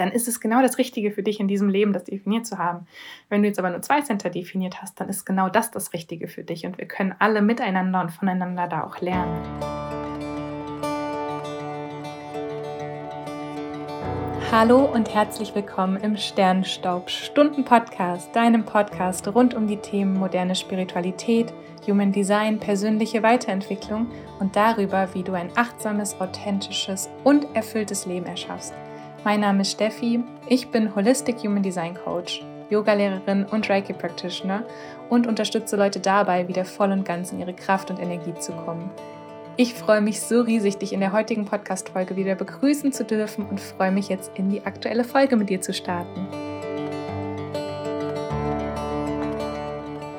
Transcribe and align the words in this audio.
dann 0.00 0.12
ist 0.12 0.28
es 0.28 0.40
genau 0.40 0.62
das 0.62 0.78
Richtige 0.78 1.12
für 1.12 1.22
dich 1.22 1.40
in 1.40 1.48
diesem 1.48 1.68
Leben, 1.68 1.92
das 1.92 2.04
definiert 2.04 2.46
zu 2.46 2.56
haben. 2.56 2.86
Wenn 3.28 3.42
du 3.42 3.48
jetzt 3.48 3.58
aber 3.58 3.68
nur 3.68 3.82
zwei 3.82 4.00
Center 4.00 4.30
definiert 4.30 4.80
hast, 4.80 4.98
dann 4.98 5.10
ist 5.10 5.26
genau 5.26 5.50
das 5.50 5.70
das 5.70 5.92
Richtige 5.92 6.26
für 6.26 6.42
dich 6.42 6.64
und 6.64 6.78
wir 6.78 6.88
können 6.88 7.14
alle 7.18 7.42
miteinander 7.42 8.00
und 8.00 8.10
voneinander 8.10 8.66
da 8.66 8.84
auch 8.84 8.98
lernen. 9.02 9.42
Hallo 14.50 14.84
und 14.86 15.14
herzlich 15.14 15.54
willkommen 15.54 15.98
im 15.98 16.16
Sternstaub 16.16 17.10
Stunden 17.10 17.64
Podcast, 17.64 18.34
deinem 18.34 18.64
Podcast 18.64 19.28
rund 19.28 19.54
um 19.54 19.68
die 19.68 19.76
Themen 19.76 20.14
moderne 20.14 20.56
Spiritualität, 20.56 21.52
Human 21.86 22.10
Design, 22.10 22.58
persönliche 22.58 23.22
Weiterentwicklung 23.22 24.10
und 24.40 24.56
darüber, 24.56 25.12
wie 25.12 25.22
du 25.22 25.34
ein 25.34 25.50
achtsames, 25.56 26.18
authentisches 26.20 27.10
und 27.22 27.46
erfülltes 27.54 28.06
Leben 28.06 28.26
erschaffst. 28.26 28.74
Mein 29.22 29.40
Name 29.40 29.60
ist 29.60 29.72
Steffi, 29.72 30.24
ich 30.48 30.68
bin 30.68 30.94
Holistic 30.94 31.40
Human 31.40 31.62
Design 31.62 31.94
Coach, 31.94 32.42
Yogalehrerin 32.70 33.44
und 33.44 33.68
Reiki 33.68 33.92
Practitioner 33.92 34.64
und 35.10 35.26
unterstütze 35.26 35.76
Leute 35.76 36.00
dabei, 36.00 36.48
wieder 36.48 36.64
voll 36.64 36.90
und 36.90 37.04
ganz 37.04 37.30
in 37.30 37.38
ihre 37.38 37.52
Kraft 37.52 37.90
und 37.90 38.00
Energie 38.00 38.32
zu 38.38 38.52
kommen. 38.52 38.90
Ich 39.58 39.74
freue 39.74 40.00
mich 40.00 40.22
so 40.22 40.40
riesig, 40.40 40.78
dich 40.78 40.94
in 40.94 41.00
der 41.00 41.12
heutigen 41.12 41.44
Podcast-Folge 41.44 42.16
wieder 42.16 42.34
begrüßen 42.34 42.92
zu 42.92 43.04
dürfen 43.04 43.44
und 43.44 43.60
freue 43.60 43.92
mich 43.92 44.08
jetzt 44.08 44.30
in 44.36 44.48
die 44.48 44.64
aktuelle 44.64 45.04
Folge 45.04 45.36
mit 45.36 45.50
dir 45.50 45.60
zu 45.60 45.74
starten. 45.74 46.26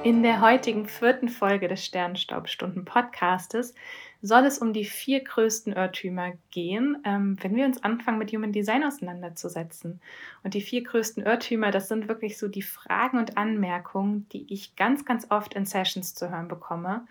In 0.04 0.24
der 0.24 0.42
heutigen 0.42 0.88
vierten 0.88 1.30
Folge 1.30 1.68
des 1.68 1.86
Sternstaubstunden 1.86 2.86
Podcastes 2.86 3.76
soll 4.24 4.46
es 4.46 4.58
um 4.58 4.74
die 4.74 4.86
vier 4.86 5.24
größten 5.24 5.74
Irrtümer 5.74 6.32
gehen, 6.50 6.98
ähm, 7.06 7.38
wenn 7.42 7.56
wir 7.56 7.66
uns 7.66 7.84
anfangen, 7.84 8.18
mit 8.18 8.32
Human 8.32 8.52
Design 8.52 8.84
auseinanderzusetzen. 8.84 10.02
Und 10.44 10.56
die 10.56 10.62
vier 10.62 10.84
größten 10.84 11.24
Irrtümer, 11.24 11.70
das 11.70 11.88
sind 11.88 12.08
wirklich 12.08 12.40
so 12.40 12.48
die 12.48 12.64
Fragen 12.64 13.20
und 13.20 13.38
Anmerkungen, 13.38 14.28
die 14.30 14.52
ich 14.52 14.76
ganz, 14.76 15.06
ganz 15.06 15.28
oft 15.30 15.54
in 15.54 15.66
Sessions 15.66 16.16
zu 16.16 16.32
hören 16.32 16.48
bekomme 16.48 17.06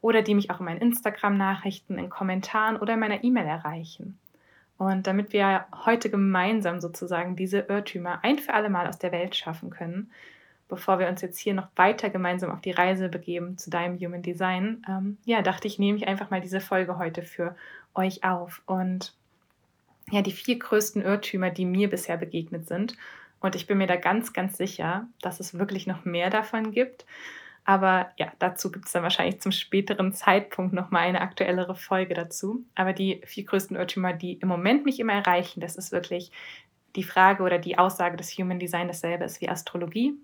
oder 0.00 0.22
die 0.22 0.34
mich 0.34 0.50
auch 0.50 0.60
in 0.60 0.64
meinen 0.64 0.80
Instagram-Nachrichten, 0.80 1.98
in 1.98 2.08
Kommentaren 2.08 2.78
oder 2.78 2.94
in 2.94 3.00
meiner 3.00 3.22
E-Mail 3.22 3.46
erreichen. 3.46 4.18
Und 4.78 5.06
damit 5.06 5.34
wir 5.34 5.66
heute 5.84 6.08
gemeinsam 6.08 6.80
sozusagen 6.80 7.36
diese 7.36 7.58
Irrtümer 7.58 8.20
ein 8.22 8.38
für 8.38 8.54
alle 8.54 8.70
Mal 8.70 8.86
aus 8.86 8.98
der 8.98 9.12
Welt 9.12 9.36
schaffen 9.36 9.68
können, 9.68 10.10
bevor 10.70 10.98
wir 10.98 11.08
uns 11.08 11.20
jetzt 11.20 11.38
hier 11.38 11.52
noch 11.52 11.68
weiter 11.76 12.08
gemeinsam 12.08 12.50
auf 12.50 12.60
die 12.60 12.70
Reise 12.70 13.08
begeben 13.08 13.58
zu 13.58 13.68
deinem 13.68 13.98
Human 13.98 14.22
Design, 14.22 14.82
ähm, 14.88 15.18
ja, 15.24 15.42
dachte 15.42 15.68
ich, 15.68 15.78
nehme 15.78 15.98
ich 15.98 16.08
einfach 16.08 16.30
mal 16.30 16.40
diese 16.40 16.60
Folge 16.60 16.96
heute 16.96 17.22
für 17.22 17.56
euch 17.94 18.24
auf. 18.24 18.62
Und 18.66 19.14
ja, 20.10 20.22
die 20.22 20.32
vier 20.32 20.58
größten 20.58 21.02
Irrtümer, 21.02 21.50
die 21.50 21.66
mir 21.66 21.90
bisher 21.90 22.16
begegnet 22.16 22.66
sind. 22.66 22.96
Und 23.40 23.56
ich 23.56 23.66
bin 23.66 23.78
mir 23.78 23.86
da 23.86 23.96
ganz, 23.96 24.32
ganz 24.32 24.56
sicher, 24.56 25.06
dass 25.20 25.40
es 25.40 25.58
wirklich 25.58 25.86
noch 25.86 26.04
mehr 26.04 26.30
davon 26.30 26.72
gibt. 26.72 27.04
Aber 27.64 28.10
ja, 28.16 28.32
dazu 28.38 28.72
gibt 28.72 28.86
es 28.86 28.92
dann 28.92 29.02
wahrscheinlich 29.02 29.40
zum 29.40 29.52
späteren 29.52 30.12
Zeitpunkt 30.12 30.72
nochmal 30.72 31.02
eine 31.02 31.20
aktuellere 31.20 31.74
Folge 31.74 32.14
dazu. 32.14 32.64
Aber 32.74 32.92
die 32.92 33.20
vier 33.24 33.44
größten 33.44 33.76
Irrtümer, 33.76 34.12
die 34.12 34.34
im 34.34 34.48
Moment 34.48 34.84
mich 34.84 34.98
immer 34.98 35.12
erreichen, 35.12 35.60
das 35.60 35.76
ist 35.76 35.92
wirklich 35.92 36.32
die 36.96 37.04
Frage 37.04 37.42
oder 37.42 37.58
die 37.58 37.78
Aussage, 37.78 38.16
dass 38.16 38.36
Human 38.38 38.58
Design 38.58 38.88
dasselbe 38.88 39.24
ist 39.24 39.40
wie 39.40 39.48
Astrologie 39.48 40.14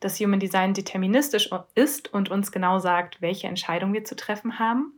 dass 0.00 0.18
Human 0.18 0.40
Design 0.40 0.74
deterministisch 0.74 1.50
ist 1.74 2.12
und 2.12 2.30
uns 2.30 2.52
genau 2.52 2.78
sagt, 2.78 3.20
welche 3.20 3.46
Entscheidung 3.46 3.92
wir 3.92 4.04
zu 4.04 4.16
treffen 4.16 4.58
haben. 4.58 4.92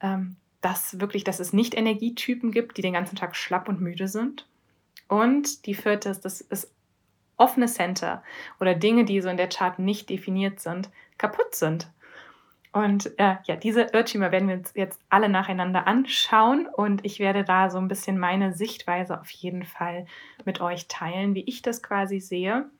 Ähm, 0.00 0.36
dass 0.62 1.00
wirklich, 1.00 1.24
dass 1.24 1.40
es 1.40 1.52
nicht 1.52 1.74
Energietypen 1.74 2.52
gibt, 2.52 2.76
die 2.78 2.82
den 2.82 2.94
ganzen 2.94 3.16
Tag 3.16 3.36
schlapp 3.36 3.68
und 3.68 3.80
müde 3.80 4.08
sind. 4.08 4.46
Und 5.08 5.66
die 5.66 5.74
vierte 5.74 6.08
ist, 6.08 6.24
dass 6.24 6.40
es 6.40 6.72
offene 7.36 7.66
Center 7.66 8.22
oder 8.60 8.74
Dinge, 8.74 9.04
die 9.04 9.20
so 9.20 9.28
in 9.28 9.36
der 9.36 9.48
Chart 9.48 9.78
nicht 9.78 10.08
definiert 10.08 10.60
sind, 10.60 10.88
kaputt 11.18 11.54
sind. 11.54 11.90
Und 12.72 13.18
äh, 13.18 13.36
ja, 13.44 13.56
diese 13.56 13.82
Irrtümer 13.92 14.32
werden 14.32 14.48
wir 14.48 14.56
uns 14.56 14.72
jetzt 14.74 14.98
alle 15.10 15.28
nacheinander 15.28 15.86
anschauen 15.86 16.66
und 16.66 17.04
ich 17.04 17.18
werde 17.18 17.44
da 17.44 17.68
so 17.68 17.76
ein 17.76 17.88
bisschen 17.88 18.18
meine 18.18 18.54
Sichtweise 18.54 19.20
auf 19.20 19.28
jeden 19.30 19.64
Fall 19.64 20.06
mit 20.46 20.60
euch 20.62 20.88
teilen, 20.88 21.34
wie 21.34 21.44
ich 21.44 21.60
das 21.60 21.82
quasi 21.82 22.18
sehe. 22.20 22.70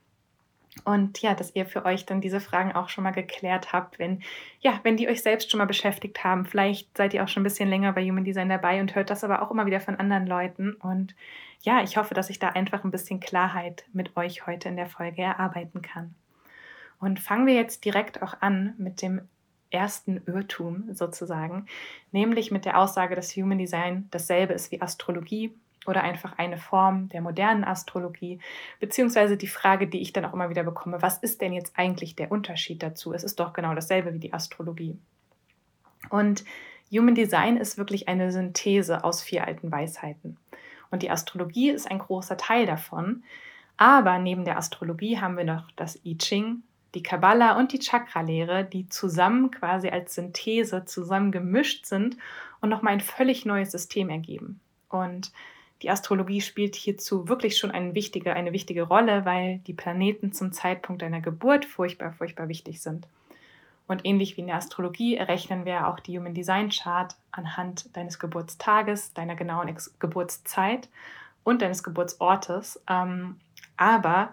Und 0.84 1.20
ja, 1.20 1.34
dass 1.34 1.54
ihr 1.54 1.66
für 1.66 1.84
euch 1.84 2.06
dann 2.06 2.22
diese 2.22 2.40
Fragen 2.40 2.72
auch 2.72 2.88
schon 2.88 3.04
mal 3.04 3.10
geklärt 3.10 3.72
habt, 3.72 3.98
wenn, 3.98 4.22
ja, 4.60 4.80
wenn 4.82 4.96
die 4.96 5.08
euch 5.08 5.22
selbst 5.22 5.50
schon 5.50 5.58
mal 5.58 5.66
beschäftigt 5.66 6.24
haben. 6.24 6.46
Vielleicht 6.46 6.96
seid 6.96 7.12
ihr 7.12 7.22
auch 7.22 7.28
schon 7.28 7.42
ein 7.42 7.44
bisschen 7.44 7.68
länger 7.68 7.92
bei 7.92 8.02
Human 8.02 8.24
Design 8.24 8.48
dabei 8.48 8.80
und 8.80 8.94
hört 8.94 9.10
das 9.10 9.22
aber 9.22 9.42
auch 9.42 9.50
immer 9.50 9.66
wieder 9.66 9.80
von 9.80 9.96
anderen 9.96 10.26
Leuten. 10.26 10.72
Und 10.74 11.14
ja, 11.60 11.82
ich 11.82 11.96
hoffe, 11.98 12.14
dass 12.14 12.30
ich 12.30 12.38
da 12.38 12.48
einfach 12.48 12.84
ein 12.84 12.90
bisschen 12.90 13.20
Klarheit 13.20 13.84
mit 13.92 14.16
euch 14.16 14.46
heute 14.46 14.68
in 14.70 14.76
der 14.76 14.86
Folge 14.86 15.22
erarbeiten 15.22 15.82
kann. 15.82 16.14
Und 16.98 17.20
fangen 17.20 17.46
wir 17.46 17.54
jetzt 17.54 17.84
direkt 17.84 18.22
auch 18.22 18.40
an 18.40 18.74
mit 18.78 19.02
dem 19.02 19.28
ersten 19.70 20.22
Irrtum 20.26 20.94
sozusagen, 20.94 21.66
nämlich 22.12 22.50
mit 22.50 22.64
der 22.64 22.78
Aussage, 22.78 23.14
dass 23.14 23.36
Human 23.36 23.58
Design 23.58 24.06
dasselbe 24.10 24.52
ist 24.54 24.70
wie 24.70 24.80
Astrologie 24.80 25.54
oder 25.86 26.02
einfach 26.02 26.38
eine 26.38 26.58
Form 26.58 27.08
der 27.08 27.20
modernen 27.20 27.64
Astrologie, 27.64 28.40
beziehungsweise 28.80 29.36
die 29.36 29.48
Frage, 29.48 29.88
die 29.88 30.00
ich 30.00 30.12
dann 30.12 30.24
auch 30.24 30.32
immer 30.32 30.50
wieder 30.50 30.64
bekomme, 30.64 31.02
was 31.02 31.18
ist 31.18 31.40
denn 31.40 31.52
jetzt 31.52 31.72
eigentlich 31.76 32.16
der 32.16 32.30
Unterschied 32.30 32.82
dazu? 32.82 33.12
Es 33.12 33.24
ist 33.24 33.40
doch 33.40 33.52
genau 33.52 33.74
dasselbe 33.74 34.14
wie 34.14 34.20
die 34.20 34.32
Astrologie. 34.32 34.98
Und 36.10 36.44
Human 36.90 37.14
Design 37.14 37.56
ist 37.56 37.78
wirklich 37.78 38.08
eine 38.08 38.30
Synthese 38.30 39.02
aus 39.02 39.22
vier 39.22 39.46
alten 39.46 39.72
Weisheiten. 39.72 40.36
Und 40.90 41.02
die 41.02 41.10
Astrologie 41.10 41.70
ist 41.70 41.90
ein 41.90 41.98
großer 41.98 42.36
Teil 42.36 42.66
davon. 42.66 43.24
Aber 43.76 44.18
neben 44.18 44.44
der 44.44 44.58
Astrologie 44.58 45.18
haben 45.18 45.36
wir 45.36 45.44
noch 45.44 45.70
das 45.72 46.04
I 46.04 46.18
Ching, 46.18 46.62
die 46.94 47.02
Kabbala 47.02 47.58
und 47.58 47.72
die 47.72 47.78
Chakra-Lehre, 47.78 48.64
die 48.64 48.88
zusammen 48.88 49.50
quasi 49.50 49.88
als 49.88 50.14
Synthese 50.14 50.84
zusammen 50.84 51.32
gemischt 51.32 51.86
sind 51.86 52.18
und 52.60 52.68
nochmal 52.68 52.92
ein 52.92 53.00
völlig 53.00 53.46
neues 53.46 53.72
System 53.72 54.10
ergeben. 54.10 54.60
Und 54.90 55.32
die 55.82 55.90
Astrologie 55.90 56.40
spielt 56.40 56.76
hierzu 56.76 57.28
wirklich 57.28 57.58
schon 57.58 57.70
eine 57.70 57.94
wichtige, 57.94 58.34
eine 58.34 58.52
wichtige 58.52 58.84
Rolle, 58.84 59.24
weil 59.24 59.58
die 59.66 59.74
Planeten 59.74 60.32
zum 60.32 60.52
Zeitpunkt 60.52 61.02
deiner 61.02 61.20
Geburt 61.20 61.64
furchtbar, 61.64 62.12
furchtbar 62.12 62.48
wichtig 62.48 62.80
sind. 62.80 63.08
Und 63.88 64.06
ähnlich 64.06 64.36
wie 64.36 64.42
in 64.42 64.46
der 64.46 64.56
Astrologie 64.56 65.16
errechnen 65.16 65.64
wir 65.64 65.88
auch 65.88 65.98
die 65.98 66.16
Human 66.16 66.34
Design 66.34 66.70
Chart 66.70 67.14
anhand 67.32 67.94
deines 67.96 68.18
Geburtstages, 68.18 69.12
deiner 69.12 69.34
genauen 69.34 69.68
Ex 69.68 69.92
Geburtszeit 69.98 70.88
und 71.42 71.62
deines 71.62 71.82
Geburtsortes. 71.82 72.80
Ähm, 72.88 73.40
aber 73.76 74.32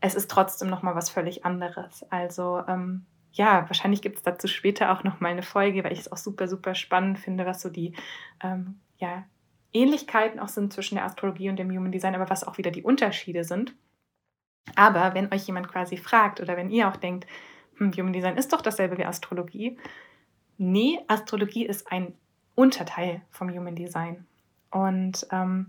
es 0.00 0.14
ist 0.14 0.30
trotzdem 0.30 0.70
nochmal 0.70 0.94
was 0.94 1.10
völlig 1.10 1.44
anderes. 1.44 2.04
Also 2.10 2.62
ähm, 2.68 3.04
ja, 3.32 3.68
wahrscheinlich 3.68 4.00
gibt 4.00 4.18
es 4.18 4.22
dazu 4.22 4.46
später 4.46 4.92
auch 4.92 5.02
nochmal 5.02 5.32
eine 5.32 5.42
Folge, 5.42 5.82
weil 5.82 5.92
ich 5.92 6.00
es 6.00 6.12
auch 6.12 6.16
super, 6.16 6.46
super 6.46 6.76
spannend 6.76 7.18
finde, 7.18 7.46
was 7.46 7.60
so 7.60 7.68
die 7.68 7.94
ähm, 8.42 8.78
ja, 8.98 9.24
Ähnlichkeiten 9.72 10.40
auch 10.40 10.48
sind 10.48 10.72
zwischen 10.72 10.96
der 10.96 11.04
Astrologie 11.04 11.50
und 11.50 11.56
dem 11.56 11.70
Human 11.70 11.92
Design, 11.92 12.14
aber 12.14 12.30
was 12.30 12.44
auch 12.44 12.58
wieder 12.58 12.70
die 12.70 12.82
Unterschiede 12.82 13.44
sind. 13.44 13.74
Aber 14.74 15.14
wenn 15.14 15.32
euch 15.32 15.46
jemand 15.46 15.68
quasi 15.68 15.96
fragt 15.96 16.40
oder 16.40 16.56
wenn 16.56 16.70
ihr 16.70 16.88
auch 16.88 16.96
denkt, 16.96 17.26
hm, 17.76 17.92
Human 17.92 18.12
Design 18.12 18.36
ist 18.36 18.52
doch 18.52 18.60
dasselbe 18.60 18.98
wie 18.98 19.04
Astrologie, 19.04 19.78
nee, 20.56 20.98
Astrologie 21.06 21.66
ist 21.66 21.90
ein 21.90 22.14
Unterteil 22.54 23.22
vom 23.30 23.50
Human 23.50 23.76
Design. 23.76 24.26
Und 24.70 25.26
ähm, 25.30 25.68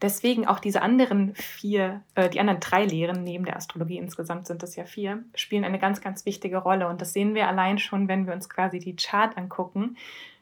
deswegen 0.00 0.46
auch 0.46 0.60
diese 0.60 0.82
anderen 0.82 1.34
vier, 1.34 2.02
äh, 2.14 2.28
die 2.28 2.38
anderen 2.38 2.60
drei 2.60 2.84
Lehren 2.84 3.24
neben 3.24 3.44
der 3.44 3.56
Astrologie, 3.56 3.98
insgesamt 3.98 4.46
sind 4.46 4.62
es 4.62 4.76
ja 4.76 4.84
vier, 4.84 5.24
spielen 5.34 5.64
eine 5.64 5.78
ganz, 5.78 6.00
ganz 6.00 6.26
wichtige 6.26 6.58
Rolle. 6.58 6.88
Und 6.88 7.00
das 7.00 7.12
sehen 7.12 7.34
wir 7.34 7.48
allein 7.48 7.78
schon, 7.78 8.08
wenn 8.08 8.26
wir 8.26 8.34
uns 8.34 8.48
quasi 8.48 8.78
die 8.78 8.96
Chart 8.96 9.36
angucken. 9.36 9.96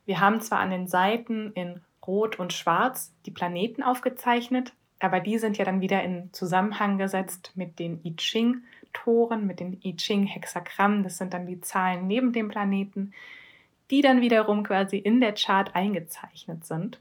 Wir 0.06 0.20
haben 0.20 0.40
zwar 0.40 0.58
an 0.58 0.70
den 0.70 0.88
Seiten 0.88 1.52
in 1.52 1.80
Rot 2.06 2.38
und 2.38 2.53
Schwarz 2.53 3.12
die 3.27 3.31
Planeten 3.31 3.83
aufgezeichnet, 3.83 4.72
aber 4.99 5.21
die 5.21 5.38
sind 5.38 5.59
ja 5.59 5.65
dann 5.65 5.81
wieder 5.81 6.03
in 6.03 6.32
Zusammenhang 6.32 6.99
gesetzt 6.99 7.52
mit 7.55 7.79
den 7.79 8.05
I 8.05 8.17
Ching-Toren, 8.17 9.47
mit 9.47 9.61
den 9.61 9.81
I 9.82 9.97
Ching-Hexagrammen. 9.97 11.02
Das 11.02 11.19
sind 11.19 11.32
dann 11.32 11.47
die 11.47 11.61
Zahlen 11.61 12.06
neben 12.06 12.32
dem 12.32 12.49
Planeten, 12.49 13.12
die 13.91 14.02
dann 14.02 14.20
wiederum 14.20 14.62
quasi 14.62 14.99
in 14.99 15.20
der 15.20 15.35
Chart 15.35 15.75
eingezeichnet 15.75 16.64
sind 16.64 17.00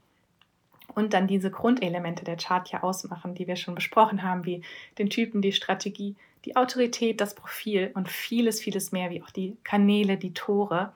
und 0.95 1.13
dann 1.13 1.27
diese 1.27 1.51
Grundelemente 1.51 2.23
der 2.23 2.37
Chart 2.37 2.67
ja 2.69 2.83
ausmachen, 2.83 3.35
die 3.35 3.47
wir 3.47 3.55
schon 3.55 3.75
besprochen 3.75 4.23
haben, 4.23 4.45
wie 4.45 4.63
den 4.97 5.09
Typen, 5.09 5.41
die 5.41 5.53
Strategie, 5.53 6.15
die 6.45 6.55
Autorität, 6.55 7.21
das 7.21 7.35
Profil 7.35 7.91
und 7.93 8.09
vieles, 8.09 8.61
vieles 8.61 8.91
mehr, 8.91 9.09
wie 9.09 9.21
auch 9.21 9.29
die 9.29 9.57
Kanäle, 9.63 10.17
die 10.17 10.33
Tore. 10.33 10.93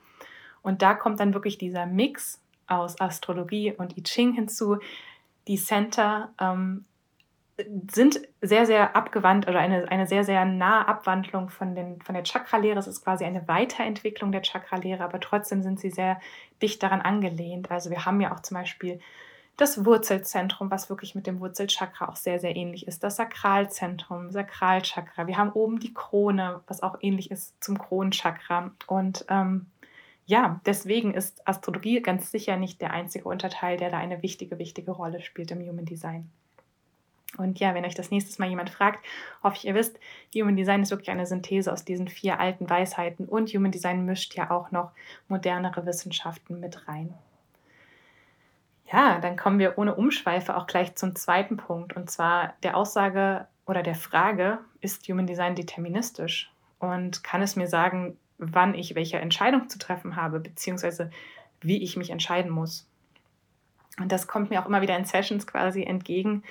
Und 0.61 0.81
da 0.81 0.93
kommt 0.93 1.19
dann 1.19 1.33
wirklich 1.33 1.57
dieser 1.57 1.85
Mix 1.85 2.41
aus 2.67 2.99
Astrologie 2.99 3.73
und 3.73 3.97
I 3.97 4.03
Ching 4.03 4.33
hinzu. 4.33 4.77
Die 5.47 5.57
Center 5.57 6.33
ähm, 6.39 6.85
sind 7.91 8.21
sehr, 8.41 8.65
sehr 8.65 8.95
abgewandt 8.95 9.47
oder 9.47 9.59
eine, 9.59 9.89
eine 9.89 10.07
sehr, 10.07 10.23
sehr 10.23 10.43
nahe 10.45 10.87
Abwandlung 10.87 11.49
von, 11.49 11.75
den, 11.75 12.01
von 12.01 12.15
der 12.15 12.23
Chakra-Lehre. 12.23 12.79
Es 12.79 12.87
ist 12.87 13.03
quasi 13.03 13.25
eine 13.25 13.47
Weiterentwicklung 13.47 14.31
der 14.31 14.41
Chakra-Lehre, 14.41 15.03
aber 15.03 15.19
trotzdem 15.19 15.61
sind 15.61 15.79
sie 15.79 15.91
sehr 15.91 16.19
dicht 16.61 16.81
daran 16.81 17.01
angelehnt. 17.01 17.69
Also 17.69 17.89
wir 17.89 18.05
haben 18.05 18.21
ja 18.21 18.33
auch 18.33 18.39
zum 18.41 18.55
Beispiel 18.55 18.99
das 19.55 19.85
Wurzelzentrum, 19.85 20.71
was 20.71 20.89
wirklich 20.89 21.13
mit 21.13 21.27
dem 21.27 21.39
Wurzelchakra 21.39 22.09
auch 22.09 22.15
sehr, 22.15 22.39
sehr 22.39 22.55
ähnlich 22.55 22.87
ist, 22.87 23.03
das 23.03 23.17
Sakralzentrum, 23.17 24.31
Sakralchakra. 24.31 25.27
Wir 25.27 25.37
haben 25.37 25.51
oben 25.51 25.79
die 25.79 25.93
Krone, 25.93 26.61
was 26.65 26.81
auch 26.81 26.97
ähnlich 27.01 27.29
ist 27.29 27.63
zum 27.63 27.77
Kronenchakra. 27.77 28.71
Und 28.87 29.25
ähm, 29.29 29.67
ja, 30.25 30.61
deswegen 30.65 31.13
ist 31.13 31.47
Astrologie 31.47 32.01
ganz 32.01 32.31
sicher 32.31 32.55
nicht 32.55 32.81
der 32.81 32.91
einzige 32.91 33.25
Unterteil, 33.25 33.77
der 33.77 33.89
da 33.89 33.97
eine 33.97 34.21
wichtige, 34.21 34.57
wichtige 34.57 34.91
Rolle 34.91 35.21
spielt 35.21 35.51
im 35.51 35.61
Human 35.61 35.85
Design. 35.85 36.29
Und 37.37 37.59
ja, 37.59 37.73
wenn 37.73 37.85
euch 37.85 37.95
das 37.95 38.11
nächste 38.11 38.39
Mal 38.41 38.49
jemand 38.49 38.69
fragt, 38.69 39.03
hoffe 39.41 39.57
ich, 39.57 39.65
ihr 39.65 39.73
wisst, 39.73 39.99
Human 40.35 40.55
Design 40.55 40.83
ist 40.83 40.91
wirklich 40.91 41.09
eine 41.09 41.25
Synthese 41.25 41.73
aus 41.73 41.83
diesen 41.83 42.07
vier 42.07 42.39
alten 42.39 42.69
Weisheiten 42.69 43.27
und 43.27 43.49
Human 43.49 43.71
Design 43.71 44.05
mischt 44.05 44.35
ja 44.35 44.51
auch 44.51 44.71
noch 44.71 44.91
modernere 45.27 45.85
Wissenschaften 45.85 46.59
mit 46.59 46.87
rein. 46.87 47.13
Ja, 48.91 49.19
dann 49.19 49.35
kommen 49.35 49.57
wir 49.57 49.77
ohne 49.79 49.95
Umschweife 49.95 50.55
auch 50.55 50.67
gleich 50.67 50.95
zum 50.95 51.15
zweiten 51.15 51.57
Punkt 51.57 51.95
und 51.95 52.11
zwar 52.11 52.53
der 52.61 52.77
Aussage 52.77 53.47
oder 53.65 53.81
der 53.81 53.95
Frage, 53.95 54.59
ist 54.81 55.07
Human 55.07 55.25
Design 55.25 55.55
deterministisch? 55.55 56.51
Und 56.79 57.23
kann 57.23 57.41
es 57.41 57.55
mir 57.55 57.67
sagen, 57.67 58.17
wann 58.51 58.73
ich 58.73 58.95
welche 58.95 59.17
Entscheidung 59.19 59.69
zu 59.69 59.77
treffen 59.79 60.15
habe, 60.15 60.39
beziehungsweise 60.39 61.11
wie 61.61 61.81
ich 61.81 61.97
mich 61.97 62.09
entscheiden 62.09 62.51
muss? 62.51 62.87
Und 63.99 64.11
das 64.11 64.27
kommt 64.27 64.49
mir 64.49 64.61
auch 64.61 64.65
immer 64.65 64.81
wieder 64.81 64.97
in 64.97 65.05
Sessions 65.05 65.45
quasi 65.45 65.83
entgegen, 65.83 66.43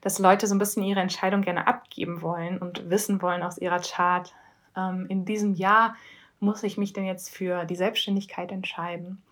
dass 0.00 0.18
Leute 0.18 0.46
so 0.46 0.54
ein 0.54 0.58
bisschen 0.58 0.84
ihre 0.84 1.00
Entscheidung 1.00 1.42
gerne 1.42 1.66
abgeben 1.66 2.22
wollen 2.22 2.58
und 2.58 2.90
wissen 2.90 3.20
wollen 3.22 3.42
aus 3.42 3.58
ihrer 3.58 3.80
Chart, 3.80 4.32
ähm, 4.76 5.06
in 5.08 5.24
diesem 5.24 5.54
Jahr 5.54 5.96
muss 6.38 6.62
ich 6.62 6.76
mich 6.76 6.92
denn 6.92 7.06
jetzt 7.06 7.34
für 7.34 7.64
die 7.64 7.76
Selbstständigkeit 7.76 8.52
entscheiden? 8.52 9.22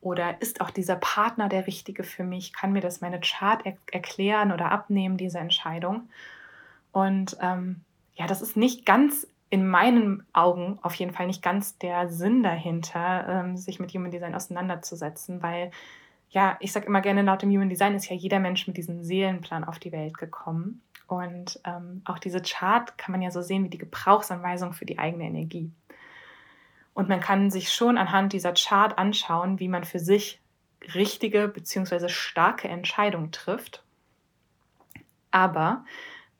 Oder 0.00 0.40
ist 0.40 0.60
auch 0.60 0.70
dieser 0.70 0.96
Partner 0.96 1.48
der 1.48 1.66
richtige 1.66 2.04
für 2.04 2.24
mich? 2.24 2.52
Kann 2.52 2.72
mir 2.72 2.80
das 2.80 3.00
meine 3.00 3.20
Chart 3.20 3.64
er 3.64 3.76
erklären 3.92 4.50
oder 4.50 4.72
abnehmen, 4.72 5.16
diese 5.16 5.38
Entscheidung? 5.38 6.08
Und 6.92 7.36
ähm, 7.40 7.82
ja, 8.14 8.26
das 8.26 8.42
ist 8.42 8.56
nicht 8.56 8.84
ganz 8.86 9.26
in 9.50 9.66
meinen 9.66 10.24
Augen 10.32 10.78
auf 10.82 10.94
jeden 10.94 11.12
Fall 11.12 11.26
nicht 11.26 11.42
ganz 11.42 11.76
der 11.76 12.08
Sinn 12.08 12.42
dahinter, 12.42 13.26
ähm, 13.28 13.56
sich 13.56 13.80
mit 13.80 13.92
Human 13.92 14.12
Design 14.12 14.34
auseinanderzusetzen, 14.34 15.42
weil 15.42 15.72
ja, 16.30 16.56
ich 16.60 16.72
sage 16.72 16.86
immer 16.86 17.00
gerne, 17.00 17.22
laut 17.22 17.42
dem 17.42 17.50
Human 17.50 17.68
Design 17.68 17.96
ist 17.96 18.08
ja 18.08 18.14
jeder 18.14 18.38
Mensch 18.38 18.68
mit 18.68 18.76
diesem 18.76 19.02
Seelenplan 19.02 19.64
auf 19.64 19.80
die 19.80 19.90
Welt 19.90 20.16
gekommen. 20.16 20.80
Und 21.08 21.60
ähm, 21.64 22.02
auch 22.04 22.20
diese 22.20 22.40
Chart 22.40 22.96
kann 22.96 23.10
man 23.10 23.20
ja 23.20 23.32
so 23.32 23.42
sehen 23.42 23.64
wie 23.64 23.68
die 23.68 23.78
Gebrauchsanweisung 23.78 24.72
für 24.72 24.86
die 24.86 25.00
eigene 25.00 25.24
Energie. 25.24 25.72
Und 26.94 27.08
man 27.08 27.18
kann 27.18 27.50
sich 27.50 27.72
schon 27.72 27.98
anhand 27.98 28.32
dieser 28.32 28.52
Chart 28.52 28.96
anschauen, 28.96 29.58
wie 29.58 29.66
man 29.66 29.82
für 29.82 29.98
sich 29.98 30.40
richtige 30.94 31.48
bzw. 31.48 32.08
starke 32.08 32.68
Entscheidungen 32.68 33.32
trifft. 33.32 33.82
Aber 35.32 35.84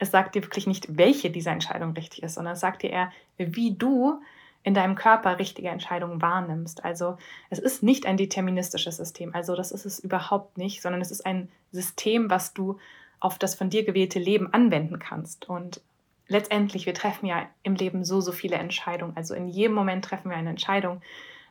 es 0.01 0.11
sagt 0.11 0.35
dir 0.35 0.43
wirklich 0.43 0.67
nicht, 0.67 0.97
welche 0.97 1.31
dieser 1.31 1.53
Entscheidung 1.53 1.93
richtig 1.93 2.23
ist, 2.23 2.35
sondern 2.35 2.55
es 2.55 2.61
sagt 2.61 2.83
dir 2.83 2.91
eher, 2.91 3.13
wie 3.37 3.75
du 3.75 4.21
in 4.63 4.75
deinem 4.75 4.95
Körper 4.95 5.39
richtige 5.39 5.69
Entscheidungen 5.69 6.21
wahrnimmst. 6.21 6.85
Also 6.85 7.17
es 7.51 7.59
ist 7.59 7.83
nicht 7.83 8.07
ein 8.07 8.17
deterministisches 8.17 8.97
System, 8.97 9.35
also 9.35 9.55
das 9.55 9.73
ist 9.73 9.85
es 9.85 10.01
überhaupt 10.01 10.59
nicht, 10.59 10.83
sondern 10.83 11.01
es 11.01 11.11
ist 11.11 11.25
ein 11.25 11.49
System, 11.71 12.29
was 12.31 12.53
du 12.53 12.79
auf 13.21 13.39
das 13.39 13.55
von 13.55 13.71
dir 13.71 13.85
gewählte 13.85 14.19
Leben 14.19 14.53
anwenden 14.53 14.99
kannst. 14.99 15.49
Und 15.49 15.83
letztendlich, 16.29 16.87
wir 16.87 16.95
treffen 16.95 17.27
ja 17.27 17.47
im 17.63 17.75
Leben 17.75 18.05
so, 18.05 18.23
so 18.23 18.33
viele 18.33 18.57
Entscheidungen. 18.57 19.17
Also 19.17 19.35
in 19.35 19.49
jedem 19.49 19.75
Moment 19.75 20.05
treffen 20.05 20.31
wir 20.31 20.37
eine 20.37 20.51
Entscheidung. 20.51 21.03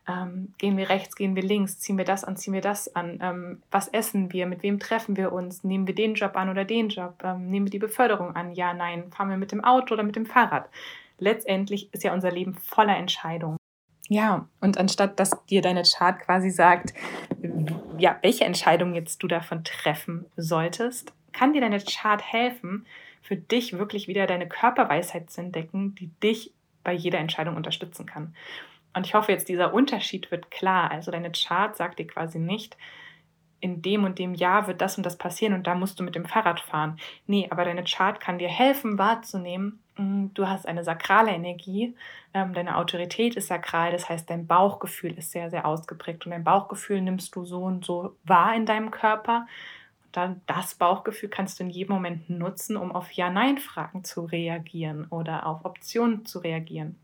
Ähm, 0.10 0.54
gehen 0.58 0.76
wir 0.76 0.90
rechts, 0.90 1.16
gehen 1.16 1.36
wir 1.36 1.44
links, 1.44 1.78
ziehen 1.78 2.00
wir 2.00 2.06
das 2.06 2.24
an, 2.24 2.36
ziehen 2.36 2.54
wir 2.54 2.62
das 2.62 2.96
an, 2.96 3.20
ähm, 3.22 3.62
was 3.70 3.88
essen 3.90 4.34
wir, 4.34 4.48
mit 4.48 4.64
wem 4.64 4.80
treffen 4.80 5.16
wir 5.18 5.32
uns, 5.32 5.64
nehmen 5.64 5.86
wir 5.86 5.94
den 5.94 6.16
Job 6.16 6.36
an 6.36 6.50
oder 6.50 6.66
den 6.66 6.90
Job, 6.90 7.22
ähm, 7.24 7.52
nehmen 7.52 7.68
wir 7.68 7.72
die 7.72 7.80
Beförderung 7.80 8.36
an, 8.36 8.54
ja, 8.54 8.74
nein, 8.74 9.12
fahren 9.12 9.30
wir 9.30 9.38
mit 9.38 9.52
dem 9.52 9.64
Auto 9.64 9.94
oder 9.94 10.02
mit 10.02 10.16
dem 10.16 10.26
Fahrrad? 10.26 10.68
Letztendlich 11.20 11.94
ist 11.94 12.04
ja 12.04 12.12
unser 12.12 12.32
Leben 12.32 12.56
voller 12.56 12.98
Entscheidungen. 12.98 13.58
Ja, 14.08 14.48
und 14.62 14.80
anstatt 14.80 15.20
dass 15.20 15.46
dir 15.46 15.62
deine 15.62 15.84
Chart 15.84 16.20
quasi 16.20 16.50
sagt, 16.50 16.96
ja, 18.00 18.18
welche 18.24 18.46
Entscheidung 18.46 18.96
jetzt 18.96 19.22
du 19.22 19.28
davon 19.28 19.64
treffen 19.64 20.26
solltest, 20.36 21.14
kann 21.34 21.54
dir 21.54 21.62
deine 21.62 21.80
Chart 21.80 22.24
helfen, 22.24 22.88
für 23.22 23.36
dich 23.36 23.78
wirklich 23.78 24.08
wieder 24.08 24.26
deine 24.26 24.48
Körperweisheit 24.48 25.30
zu 25.30 25.42
entdecken, 25.42 25.94
die 25.94 26.08
dich 26.24 26.52
bei 26.84 26.94
jeder 26.94 27.20
Entscheidung 27.20 27.56
unterstützen 27.56 28.08
kann. 28.08 28.34
Und 28.94 29.06
ich 29.06 29.14
hoffe 29.14 29.32
jetzt, 29.32 29.50
dieser 29.50 29.74
Unterschied 29.74 30.32
wird 30.32 30.52
klar. 30.52 30.92
Also 30.92 31.12
deine 31.12 31.32
Chart 31.32 31.76
sagt 31.76 32.00
dir 32.00 32.08
quasi 32.08 32.40
nicht, 32.40 32.76
in 33.62 33.82
dem 33.82 34.04
und 34.04 34.20
dem 34.20 34.34
Jahr 34.34 34.68
wird 34.68 34.82
das 34.82 34.98
und 34.98 35.06
das 35.06 35.18
passieren 35.18 35.54
und 35.54 35.68
da 35.68 35.76
musst 35.76 36.00
du 36.00 36.04
mit 36.04 36.16
dem 36.16 36.26
Fahrrad 36.26 36.60
fahren. 36.60 37.00
Nee, 37.28 37.48
aber 37.50 37.66
deine 37.66 37.84
Chart 37.84 38.20
kann 38.20 38.40
dir 38.40 38.48
helfen 38.48 38.98
wahrzunehmen, 38.98 39.80
mm, 39.98 40.28
du 40.34 40.48
hast 40.48 40.68
eine 40.68 40.84
sakrale 40.84 41.32
Energie, 41.32 41.96
ähm, 42.34 42.54
deine 42.54 42.78
Autorität 42.78 43.36
ist 43.36 43.48
sakral, 43.48 43.92
das 43.92 44.08
heißt, 44.08 44.30
dein 44.30 44.48
Bauchgefühl 44.48 45.18
ist 45.18 45.32
sehr, 45.32 45.50
sehr 45.50 45.66
ausgeprägt 45.66 46.26
und 46.26 46.32
dein 46.32 46.44
Bauchgefühl 46.44 47.02
nimmst 47.02 47.36
du 47.36 47.46
so 47.46 47.64
und 47.64 47.86
so 47.86 48.16
wahr 48.24 48.56
in 48.56 48.66
deinem 48.66 48.92
Körper. 48.92 49.48
Und 50.06 50.18
dann 50.18 50.42
das 50.48 50.76
Bauchgefühl 50.76 51.30
kannst 51.30 51.60
du 51.60 51.64
in 51.64 51.70
jedem 51.70 51.94
Moment 51.94 52.30
nutzen, 52.30 52.78
um 52.78 52.92
auf 52.92 53.12
Ja-Nein-Fragen 53.12 54.04
zu 54.04 54.26
reagieren 54.26 55.06
oder 55.10 55.46
auf 55.46 55.66
Optionen 55.66 56.26
zu 56.26 56.40
reagieren. 56.40 56.98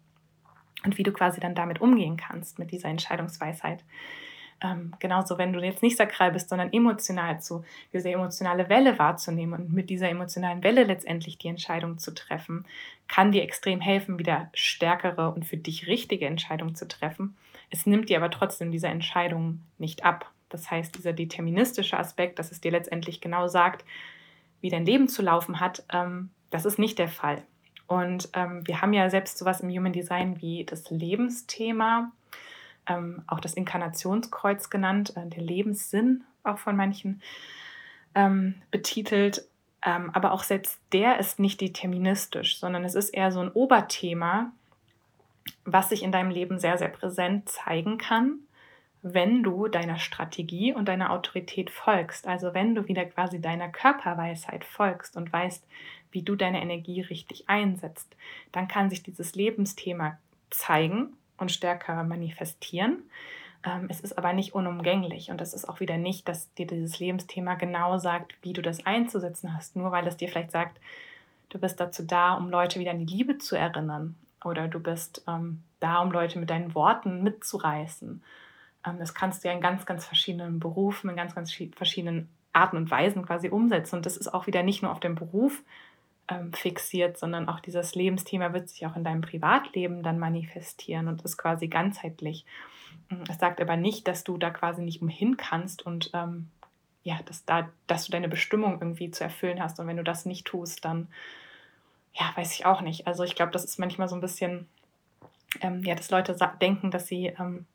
Und 0.86 0.98
wie 0.98 1.04
du 1.04 1.12
quasi 1.12 1.40
dann 1.40 1.56
damit 1.56 1.82
umgehen 1.82 2.16
kannst, 2.18 2.60
mit 2.60 2.72
dieser 2.72 2.90
Entscheidungsweisheit. 2.90 3.84
Ähm, 4.62 4.94
genauso, 5.00 5.38
wenn 5.38 5.52
du 5.52 5.60
jetzt 5.60 5.84
nicht 5.84 5.98
sakral 5.98 6.32
bist, 6.32 6.50
sondern 6.50 6.72
emotional 6.72 7.42
zu, 7.42 7.66
diese 7.92 8.10
emotionale 8.10 8.70
Welle 8.70 8.98
wahrzunehmen 8.98 9.60
und 9.60 9.74
mit 9.74 9.90
dieser 9.90 10.10
emotionalen 10.10 10.64
Welle 10.64 10.84
letztendlich 10.84 11.38
die 11.38 11.50
Entscheidung 11.50 11.98
zu 11.98 12.14
treffen, 12.14 12.66
kann 13.08 13.32
dir 13.32 13.44
extrem 13.44 13.82
helfen, 13.82 14.18
wieder 14.18 14.50
stärkere 14.54 15.32
und 15.32 15.46
für 15.46 15.58
dich 15.58 15.88
richtige 15.88 16.28
Entscheidungen 16.28 16.76
zu 16.76 16.88
treffen. 16.88 17.36
Es 17.70 17.86
nimmt 17.86 18.10
dir 18.10 18.18
aber 18.18 18.32
trotzdem 18.32 18.72
diese 18.72 18.88
Entscheidung 18.88 19.62
nicht 19.78 20.06
ab. 20.06 20.32
Das 20.50 20.72
heißt, 20.72 20.98
dieser 20.98 21.12
deterministische 21.12 21.98
Aspekt, 21.98 22.40
dass 22.40 22.52
es 22.52 22.62
dir 22.62 22.72
letztendlich 22.72 23.20
genau 23.20 23.48
sagt, 23.48 23.84
wie 24.62 24.70
dein 24.70 24.86
Leben 24.86 25.10
zu 25.10 25.22
laufen 25.22 25.60
hat, 25.60 25.84
ähm, 25.92 26.30
das 26.50 26.64
ist 26.64 26.80
nicht 26.80 26.98
der 26.98 27.10
Fall. 27.10 27.44
Und 27.88 28.30
ähm, 28.34 28.66
wir 28.66 28.82
haben 28.82 28.94
ja 28.94 29.10
selbst 29.10 29.38
sowas 29.38 29.62
im 29.62 29.70
Human 29.70 29.94
Design 29.94 30.42
wie 30.42 30.64
das 30.64 30.90
Lebensthema 30.90 32.12
ähm, 32.88 33.24
auch 33.28 33.40
das 33.40 33.54
Inkarnationskreuz 33.54 34.70
genannt, 34.70 35.14
äh, 35.16 35.26
der 35.28 35.44
Lebenssinn 35.44 36.24
auch 36.44 36.58
von 36.58 36.76
manchen 36.76 37.22
ähm, 38.14 38.56
betitelt. 38.72 39.46
Ähm, 39.84 40.10
aber 40.14 40.32
auch 40.32 40.44
selbst 40.44 40.80
der 40.94 41.20
ist 41.20 41.40
nicht 41.40 41.62
deterministisch, 41.62 42.60
sondern 42.60 42.84
es 42.84 42.96
ist 42.96 43.10
eher 43.10 43.32
so 43.32 43.40
ein 43.40 43.52
Oberthema, 43.52 44.52
was 45.64 45.90
sich 45.90 46.04
in 46.04 46.12
deinem 46.12 46.32
Leben 46.32 46.60
sehr, 46.60 46.78
sehr 46.78 46.90
präsent 46.90 47.50
zeigen 47.50 47.98
kann, 47.98 48.40
wenn 49.04 49.44
du 49.44 49.68
deiner 49.68 50.00
Strategie 50.00 50.74
und 50.74 50.88
deiner 50.88 51.12
Autorität 51.12 51.70
folgst. 51.70 52.28
Also 52.28 52.56
wenn 52.56 52.74
du 52.74 52.88
wieder 52.88 53.06
quasi 53.06 53.40
deiner 53.40 53.70
Körperweisheit 53.70 54.66
folgst 54.66 55.16
und 55.16 55.32
weißt, 55.32 55.64
wie 56.16 56.24
du 56.24 56.36
deine 56.36 56.62
Energie 56.62 57.02
richtig 57.02 57.48
einsetzt, 57.48 58.16
dann 58.52 58.68
kann 58.68 58.90
sich 58.90 59.04
dieses 59.04 59.36
Lebensthema 59.36 60.18
zeigen 60.50 61.14
und 61.38 61.52
stärker 61.52 62.04
manifestieren. 62.04 63.04
Ähm, 63.64 63.88
es 63.90 64.00
ist 64.00 64.18
aber 64.18 64.34
nicht 64.34 64.56
unumgänglich 64.56 65.30
und 65.30 65.42
es 65.42 65.54
ist 65.54 65.68
auch 65.68 65.80
wieder 65.80 65.98
nicht, 65.98 66.28
dass 66.28 66.52
dir 66.56 66.66
dieses 66.66 67.00
Lebensthema 67.00 67.56
genau 67.56 67.98
sagt, 67.98 68.36
wie 68.42 68.54
du 68.54 68.62
das 68.62 68.86
einzusetzen 68.86 69.54
hast, 69.54 69.76
nur 69.76 69.92
weil 69.92 70.08
es 70.08 70.18
dir 70.18 70.30
vielleicht 70.30 70.52
sagt, 70.52 70.80
du 71.50 71.60
bist 71.60 71.80
dazu 71.80 72.04
da, 72.04 72.34
um 72.34 72.50
Leute 72.50 72.80
wieder 72.80 72.92
an 72.92 73.06
die 73.06 73.14
Liebe 73.14 73.38
zu 73.38 73.56
erinnern 73.56 74.16
oder 74.44 74.68
du 74.68 74.80
bist 74.80 75.24
ähm, 75.28 75.64
da, 75.82 76.02
um 76.02 76.12
Leute 76.12 76.40
mit 76.40 76.50
deinen 76.50 76.74
Worten 76.76 77.24
mitzureißen. 77.24 78.24
Ähm, 78.86 79.00
das 79.00 79.14
kannst 79.14 79.44
du 79.44 79.50
ja 79.50 79.54
in 79.54 79.62
ganz, 79.62 79.86
ganz 79.86 80.06
verschiedenen 80.06 80.60
Berufen, 80.60 81.10
in 81.10 81.16
ganz, 81.16 81.36
ganz 81.36 81.54
verschiedenen 81.76 82.30
Arten 82.54 82.78
und 82.78 82.90
Weisen 82.90 83.26
quasi 83.26 83.50
umsetzen. 83.50 83.98
Und 83.98 84.06
das 84.06 84.18
ist 84.18 84.34
auch 84.34 84.48
wieder 84.48 84.64
nicht 84.64 84.82
nur 84.82 84.92
auf 84.92 85.00
den 85.00 85.16
Beruf 85.16 85.62
ähm, 86.28 86.54
fixiert, 86.54 87.18
sondern 87.18 87.48
auch 87.48 87.60
dieses 87.60 87.96
Lebensthema 87.96 88.54
wird 88.54 88.70
sich 88.70 88.86
auch 88.86 88.96
in 88.96 89.04
deinem 89.04 89.22
Privatleben 89.22 90.04
dann 90.04 90.20
manifestieren 90.20 91.08
und 91.08 91.22
ist 91.24 91.38
quasi 91.38 91.68
ganzheitlich. 91.68 92.46
Mm, 93.10 93.24
es 93.30 93.38
sagt 93.38 93.62
aber 93.62 93.78
nicht, 93.78 94.08
dass 94.08 94.24
du 94.24 94.38
da 94.38 94.50
quasi 94.50 94.82
nicht 94.82 95.02
umhin 95.02 95.38
kannst 95.38 95.86
und 95.86 96.10
ähm, 96.14 96.50
ja, 97.04 97.20
dass, 97.26 97.46
da, 97.46 97.70
dass 97.86 98.06
du 98.06 98.12
deine 98.12 98.28
Bestimmung 98.28 98.82
irgendwie 98.82 99.12
zu 99.12 99.24
erfüllen 99.24 99.62
hast. 99.62 99.80
Und 99.80 99.88
wenn 99.88 99.98
du 99.98 100.04
das 100.04 100.26
nicht 100.26 100.48
tust, 100.48 100.84
dann, 100.86 101.08
ja, 102.14 102.32
weiß 102.36 102.54
ich 102.56 102.66
auch 102.66 102.82
nicht. 102.82 103.06
Also 103.06 103.24
ich 103.24 103.36
glaube, 103.36 103.52
das 103.52 103.64
ist 103.64 103.78
manchmal 103.78 104.10
so 104.10 104.16
ein 104.16 104.22
bisschen, 104.22 104.68
ähm, 105.62 105.84
ja, 105.84 105.94
dass 105.94 106.10
Leute 106.10 106.36
denken, 106.60 106.90
dass 106.90 107.06
sie 107.06 107.28
ähm, 107.40 107.68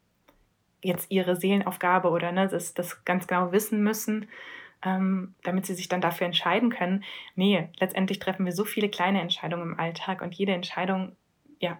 jetzt 0.83 1.12
ihre 1.12 1.37
Seelenaufgabe 1.37 2.11
oder 2.11 2.33
ne, 2.33 2.49
das, 2.49 2.75
das 2.75 3.04
ganz 3.04 3.28
genau 3.28 3.52
wissen 3.52 3.85
müssen 3.85 4.26
ähm, 4.85 5.35
damit 5.43 5.67
sie 5.67 5.75
sich 5.75 5.89
dann 5.89 6.01
dafür 6.01 6.27
entscheiden 6.27 6.71
können. 6.71 7.05
Nee, 7.35 7.69
letztendlich 7.79 8.19
treffen 8.19 8.47
wir 8.47 8.53
so 8.53 8.65
viele 8.65 8.89
kleine 8.89 9.21
Entscheidungen 9.21 9.73
im 9.73 9.79
Alltag 9.79 10.23
und 10.23 10.35
jede 10.35 10.53
Entscheidung, 10.53 11.17
ja, 11.61 11.79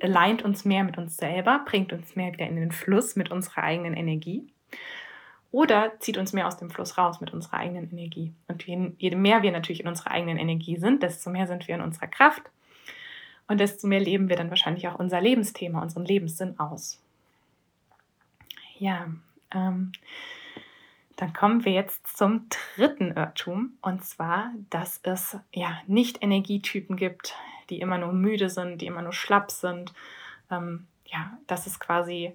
leint 0.00 0.42
uns 0.42 0.64
mehr 0.64 0.82
mit 0.84 0.98
uns 0.98 1.16
selber, 1.16 1.62
bringt 1.66 1.92
uns 1.92 2.16
mehr 2.16 2.32
wieder 2.32 2.46
in 2.46 2.56
den 2.56 2.72
Fluss 2.72 3.16
mit 3.16 3.30
unserer 3.30 3.62
eigenen 3.62 3.94
Energie. 3.94 4.46
oder 5.52 5.98
zieht 5.98 6.16
uns 6.16 6.32
mehr 6.32 6.46
aus 6.46 6.56
dem 6.58 6.70
Fluss 6.70 6.96
raus 6.96 7.20
mit 7.20 7.32
unserer 7.32 7.54
eigenen 7.54 7.90
Energie. 7.90 8.32
Und 8.46 8.64
je 8.64 9.16
mehr 9.16 9.42
wir 9.42 9.50
natürlich 9.52 9.80
in 9.80 9.88
unserer 9.88 10.12
eigenen 10.12 10.38
Energie 10.38 10.76
sind, 10.76 11.02
desto 11.02 11.30
mehr 11.30 11.46
sind 11.46 11.66
wir 11.66 11.74
in 11.74 11.80
unserer 11.80 12.06
Kraft 12.06 12.42
und 13.48 13.58
desto 13.58 13.88
mehr 13.88 14.00
leben 14.00 14.28
wir 14.28 14.36
dann 14.36 14.50
wahrscheinlich 14.50 14.86
auch 14.86 14.98
unser 14.98 15.20
Lebensthema, 15.20 15.82
unseren 15.82 16.04
Lebenssinn 16.04 16.58
aus. 16.60 17.02
Ja, 18.78 19.08
ähm, 19.52 19.90
dann 21.20 21.34
kommen 21.34 21.66
wir 21.66 21.72
jetzt 21.72 22.16
zum 22.16 22.48
dritten 22.48 23.12
Irrtum 23.12 23.74
und 23.82 24.02
zwar, 24.02 24.52
dass 24.70 25.00
es 25.02 25.36
ja 25.52 25.78
nicht 25.86 26.22
Energietypen 26.22 26.96
gibt, 26.96 27.34
die 27.68 27.82
immer 27.82 27.98
nur 27.98 28.14
müde 28.14 28.48
sind, 28.48 28.80
die 28.80 28.86
immer 28.86 29.02
nur 29.02 29.12
schlapp 29.12 29.50
sind. 29.50 29.92
Ähm, 30.50 30.86
ja, 31.04 31.36
dass 31.46 31.66
es 31.66 31.78
quasi 31.78 32.34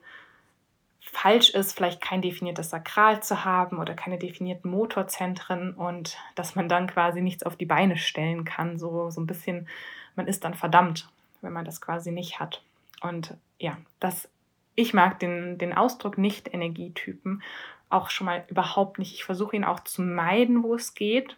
falsch 1.01 1.49
ist, 1.49 1.73
vielleicht 1.73 1.99
kein 1.99 2.21
definiertes 2.21 2.69
Sakral 2.69 3.23
zu 3.23 3.43
haben 3.43 3.79
oder 3.79 3.95
keine 3.95 4.19
definierten 4.19 4.69
Motorzentren 4.69 5.73
und 5.73 6.19
dass 6.35 6.53
man 6.53 6.69
dann 6.69 6.85
quasi 6.85 7.21
nichts 7.21 7.41
auf 7.41 7.55
die 7.55 7.65
Beine 7.65 7.97
stellen 7.97 8.45
kann. 8.45 8.77
So, 8.77 9.09
so 9.09 9.19
ein 9.19 9.27
bisschen, 9.27 9.67
man 10.15 10.27
ist 10.27 10.43
dann 10.43 10.53
verdammt, 10.53 11.09
wenn 11.41 11.53
man 11.53 11.65
das 11.65 11.81
quasi 11.81 12.11
nicht 12.11 12.39
hat. 12.39 12.61
Und 13.01 13.35
ja, 13.57 13.77
das, 13.99 14.29
ich 14.75 14.93
mag 14.93 15.19
den, 15.19 15.57
den 15.57 15.73
Ausdruck 15.73 16.19
Nicht-Energietypen 16.19 17.41
auch 17.89 18.09
schon 18.09 18.25
mal 18.25 18.43
überhaupt 18.47 18.99
nicht. 18.99 19.13
Ich 19.13 19.23
versuche 19.23 19.55
ihn 19.55 19.63
auch 19.63 19.79
zu 19.81 20.01
meiden, 20.01 20.63
wo 20.63 20.75
es 20.75 20.93
geht, 20.93 21.35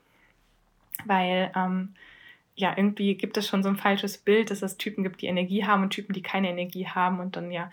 weil 1.05 1.51
ähm, 1.55 1.93
ja, 2.55 2.73
irgendwie 2.75 3.15
gibt 3.15 3.37
es 3.37 3.47
schon 3.47 3.63
so 3.63 3.69
ein 3.69 3.77
falsches 3.77 4.17
Bild, 4.17 4.49
dass 4.49 4.63
es 4.63 4.77
Typen 4.77 5.03
gibt, 5.03 5.21
die 5.21 5.27
Energie 5.27 5.65
haben 5.65 5.83
und 5.83 5.91
Typen, 5.91 6.13
die 6.13 6.23
keine 6.23 6.49
Energie 6.49 6.87
haben 6.87 7.19
und 7.19 7.35
dann 7.35 7.51
ja, 7.51 7.71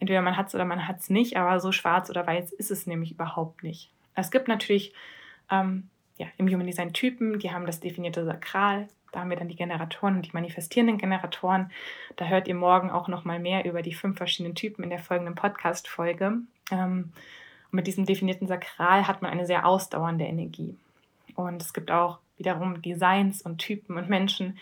entweder 0.00 0.22
man 0.22 0.36
hat 0.36 0.48
es 0.48 0.54
oder 0.54 0.64
man 0.64 0.88
hat 0.88 1.00
es 1.00 1.10
nicht, 1.10 1.36
aber 1.36 1.60
so 1.60 1.70
schwarz 1.70 2.10
oder 2.10 2.26
weiß 2.26 2.52
ist 2.52 2.70
es 2.70 2.86
nämlich 2.86 3.12
überhaupt 3.12 3.62
nicht. 3.62 3.90
Es 4.16 4.30
gibt 4.30 4.48
natürlich 4.48 4.92
ähm, 5.50 5.88
ja, 6.18 6.26
im 6.36 6.48
Human 6.48 6.66
Design 6.66 6.92
Typen, 6.92 7.38
die 7.38 7.52
haben 7.52 7.66
das 7.66 7.80
definierte 7.80 8.24
Sakral, 8.24 8.88
da 9.14 9.20
haben 9.20 9.30
wir 9.30 9.36
dann 9.36 9.48
die 9.48 9.54
Generatoren 9.54 10.16
und 10.16 10.26
die 10.26 10.32
manifestierenden 10.32 10.98
Generatoren. 10.98 11.70
Da 12.16 12.24
hört 12.24 12.48
ihr 12.48 12.56
morgen 12.56 12.90
auch 12.90 13.06
noch 13.06 13.24
mal 13.24 13.38
mehr 13.38 13.64
über 13.64 13.80
die 13.80 13.94
fünf 13.94 14.16
verschiedenen 14.16 14.56
Typen 14.56 14.82
in 14.82 14.90
der 14.90 14.98
folgenden 14.98 15.36
Podcast-Folge. 15.36 16.38
Ähm, 16.72 17.12
mit 17.74 17.86
diesem 17.86 18.06
definierten 18.06 18.46
Sakral 18.46 19.06
hat 19.06 19.20
man 19.20 19.30
eine 19.30 19.46
sehr 19.46 19.66
ausdauernde 19.66 20.24
Energie. 20.24 20.76
Und 21.34 21.60
es 21.60 21.74
gibt 21.74 21.90
auch 21.90 22.18
wiederum 22.38 22.80
Designs 22.80 23.42
und 23.42 23.58
Typen 23.58 23.96
und 23.96 24.08
Menschen, 24.08 24.58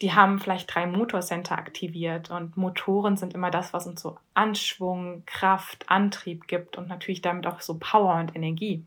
die 0.00 0.14
haben 0.14 0.38
vielleicht 0.38 0.72
drei 0.72 0.86
Motorcenter 0.86 1.58
aktiviert 1.58 2.30
und 2.30 2.56
Motoren 2.56 3.16
sind 3.16 3.34
immer 3.34 3.50
das, 3.50 3.72
was 3.72 3.88
uns 3.88 4.00
so 4.00 4.16
Anschwung, 4.32 5.24
Kraft, 5.26 5.90
Antrieb 5.90 6.46
gibt 6.46 6.78
und 6.78 6.88
natürlich 6.88 7.20
damit 7.20 7.48
auch 7.48 7.60
so 7.60 7.76
Power 7.78 8.14
und 8.14 8.36
Energie. 8.36 8.84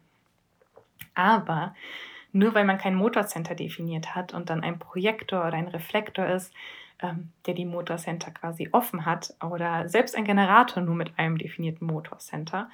Aber 1.14 1.76
nur 2.32 2.54
weil 2.54 2.64
man 2.64 2.78
kein 2.78 2.96
Motorcenter 2.96 3.56
definiert 3.56 4.16
hat 4.16 4.34
und 4.34 4.50
dann 4.50 4.64
ein 4.64 4.80
Projektor 4.80 5.42
oder 5.46 5.58
ein 5.58 5.68
Reflektor 5.68 6.28
ist, 6.28 6.54
ähm, 7.02 7.32
der 7.46 7.54
die 7.54 7.66
Motorcenter 7.66 8.32
quasi 8.32 8.70
offen 8.72 9.06
hat 9.06 9.34
oder 9.44 9.90
selbst 9.90 10.16
ein 10.16 10.26
Generator 10.26 10.84
nur 10.84 10.96
mit 10.96 11.18
einem 11.18 11.38
definierten 11.38 11.88
Motorcenter, 11.88 12.70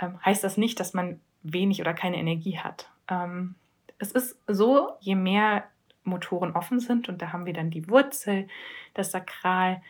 ähm, 0.00 0.18
heißt 0.24 0.44
das 0.44 0.56
nicht, 0.56 0.80
dass 0.80 0.94
man 0.94 1.20
wenig 1.42 1.80
oder 1.80 1.94
keine 1.94 2.16
Energie 2.16 2.58
hat. 2.58 2.88
Ähm, 3.08 3.54
es 3.98 4.12
ist 4.12 4.36
so, 4.46 4.92
je 5.00 5.14
mehr 5.14 5.64
Motoren 6.04 6.52
offen 6.52 6.80
sind, 6.80 7.08
und 7.08 7.22
da 7.22 7.32
haben 7.32 7.46
wir 7.46 7.52
dann 7.52 7.70
die 7.70 7.88
Wurzel, 7.88 8.48
das 8.94 9.12
Sakral, 9.12 9.82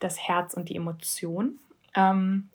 das 0.00 0.18
Herz 0.18 0.54
und 0.54 0.68
die 0.68 0.76
Emotion. 0.76 1.58
Ähm, 1.94 2.48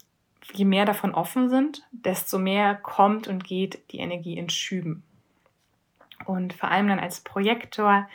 je 0.53 0.65
mehr 0.65 0.85
davon 0.85 1.13
offen 1.13 1.49
sind, 1.49 1.83
desto 1.91 2.37
mehr 2.37 2.75
kommt 2.75 3.27
und 3.27 3.43
geht 3.43 3.79
die 3.91 3.99
Energie 3.99 4.37
in 4.37 4.49
Schüben. 4.49 5.03
Und 6.25 6.53
vor 6.53 6.69
allem 6.69 6.87
dann 6.87 6.99
als 6.99 7.21
Projektor 7.21 8.07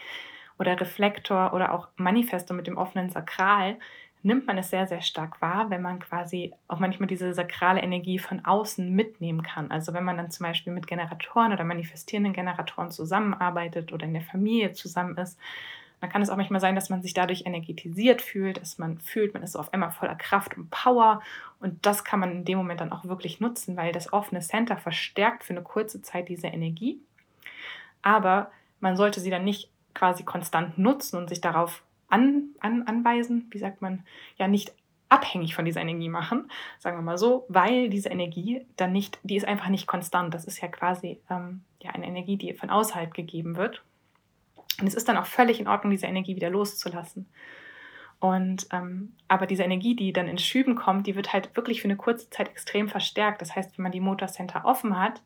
oder 0.61 0.79
Reflektor 0.79 1.53
oder 1.55 1.73
auch 1.73 1.89
Manifestor 1.97 2.57
mit 2.57 2.67
dem 2.67 2.77
offenen 2.77 3.11
Sakral 3.11 3.79
nimmt 4.23 4.47
man 4.47 4.59
es 4.59 4.69
sehr, 4.69 4.87
sehr 4.87 5.01
stark 5.01 5.41
wahr, 5.41 5.71
wenn 5.71 5.81
man 5.81 5.99
quasi 5.99 6.53
auch 6.69 6.79
manchmal 6.79 7.07
diese 7.07 7.33
sakrale 7.33 7.81
Energie 7.81 8.19
von 8.19 8.45
außen 8.45 8.95
mitnehmen 8.95 9.43
kann. 9.43 9.71
Also 9.71 9.95
wenn 9.95 10.05
man 10.05 10.19
dann 10.19 10.31
zum 10.31 10.45
Beispiel 10.45 10.75
mit 10.75 10.87
Generatoren 10.87 11.53
oder 11.55 11.65
manifestierenden 11.65 12.35
Generatoren 12.35 12.91
zusammenarbeitet 12.91 13.93
oder 13.93 14.05
in 14.05 14.13
der 14.13 14.23
Familie 14.23 14.73
zusammen 14.73 15.17
ist, 15.17 15.39
dann 16.01 16.11
kann 16.11 16.23
es 16.23 16.31
auch 16.31 16.37
manchmal 16.37 16.61
sein, 16.61 16.75
dass 16.75 16.91
man 16.91 17.03
sich 17.03 17.15
dadurch 17.15 17.45
energetisiert 17.47 18.23
fühlt, 18.23 18.61
dass 18.61 18.79
man 18.79 18.99
fühlt, 19.01 19.35
man 19.35 19.43
ist 19.43 19.57
auf 19.57 19.73
einmal 19.73 19.91
voller 19.91 20.15
Kraft 20.15 20.57
und 20.57 20.71
Power. 20.71 21.23
Und 21.59 21.85
das 21.85 22.05
kann 22.05 22.21
man 22.21 22.33
in 22.33 22.45
dem 22.45 22.59
Moment 22.59 22.81
dann 22.81 22.93
auch 22.93 23.05
wirklich 23.05 23.41
nutzen, 23.41 23.77
weil 23.77 23.93
das 23.93 24.13
offene 24.13 24.41
Center 24.41 24.77
verstärkt 24.77 25.45
für 25.45 25.53
eine 25.53 25.63
kurze 25.63 26.01
Zeit 26.01 26.29
diese 26.29 26.47
Energie. 26.47 27.01
Aber 28.03 28.51
man 28.81 28.97
sollte 28.97 29.21
sie 29.21 29.31
dann 29.31 29.45
nicht 29.45 29.71
quasi 29.95 30.25
konstant 30.25 30.79
nutzen 30.79 31.17
und 31.17 31.29
sich 31.29 31.41
darauf 31.41 31.83
an, 32.09 32.51
an, 32.61 32.83
anweisen, 32.83 33.47
wie 33.51 33.59
sagt 33.59 33.83
man, 33.83 34.05
ja 34.37 34.49
nicht 34.49 34.73
abhängig 35.09 35.55
von 35.55 35.65
dieser 35.65 35.81
Energie 35.81 36.09
machen, 36.09 36.51
sagen 36.79 36.97
wir 36.97 37.03
mal 37.03 37.19
so, 37.19 37.45
weil 37.49 37.91
diese 37.91 38.09
Energie 38.09 38.65
dann 38.77 38.93
nicht, 38.93 39.19
die 39.23 39.37
ist 39.37 39.47
einfach 39.47 39.69
nicht 39.69 39.87
konstant. 39.87 40.33
Das 40.33 40.45
ist 40.45 40.61
ja 40.61 40.69
quasi 40.69 41.21
ähm, 41.29 41.63
ja, 41.83 41.91
eine 41.91 42.07
Energie, 42.07 42.37
die 42.37 42.55
von 42.55 42.71
außerhalb 42.71 43.13
gegeben 43.13 43.57
wird. 43.57 43.83
Und 44.81 44.87
es 44.87 44.95
ist 44.95 45.09
dann 45.09 45.17
auch 45.17 45.27
völlig 45.27 45.61
in 45.61 45.69
Ordnung, 45.69 45.91
diese 45.91 46.07
Energie 46.07 46.37
wieder 46.37 46.49
loszulassen. 46.49 47.27
Und 48.21 48.69
ähm, 48.73 49.15
aber 49.29 49.47
diese 49.47 49.65
Energie, 49.65 49.97
die 49.97 50.13
dann 50.13 50.29
in 50.29 50.39
Schüben 50.39 50.75
kommt, 50.75 51.07
die 51.07 51.17
wird 51.17 51.33
halt 51.33 51.57
wirklich 51.57 51.81
für 51.81 51.89
eine 51.89 51.97
kurze 51.97 52.31
Zeit 52.31 52.49
extrem 52.49 52.89
verstärkt. 52.89 53.41
Das 53.41 53.57
heißt, 53.57 53.77
wenn 53.77 53.83
man 53.83 53.93
die 53.93 54.01
Motorcenter 54.01 54.65
offen 54.65 54.99
hat, 54.99 55.23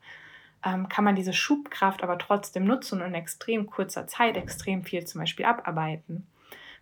ähm, 0.65 0.89
kann 0.89 1.05
man 1.05 1.15
diese 1.15 1.33
Schubkraft 1.33 2.03
aber 2.03 2.19
trotzdem 2.19 2.65
nutzen 2.65 3.01
und 3.01 3.09
in 3.09 3.15
extrem 3.15 3.67
kurzer 3.67 4.07
Zeit 4.07 4.37
extrem 4.37 4.85
viel 4.85 5.05
zum 5.05 5.21
Beispiel 5.21 5.47
abarbeiten. 5.47 6.27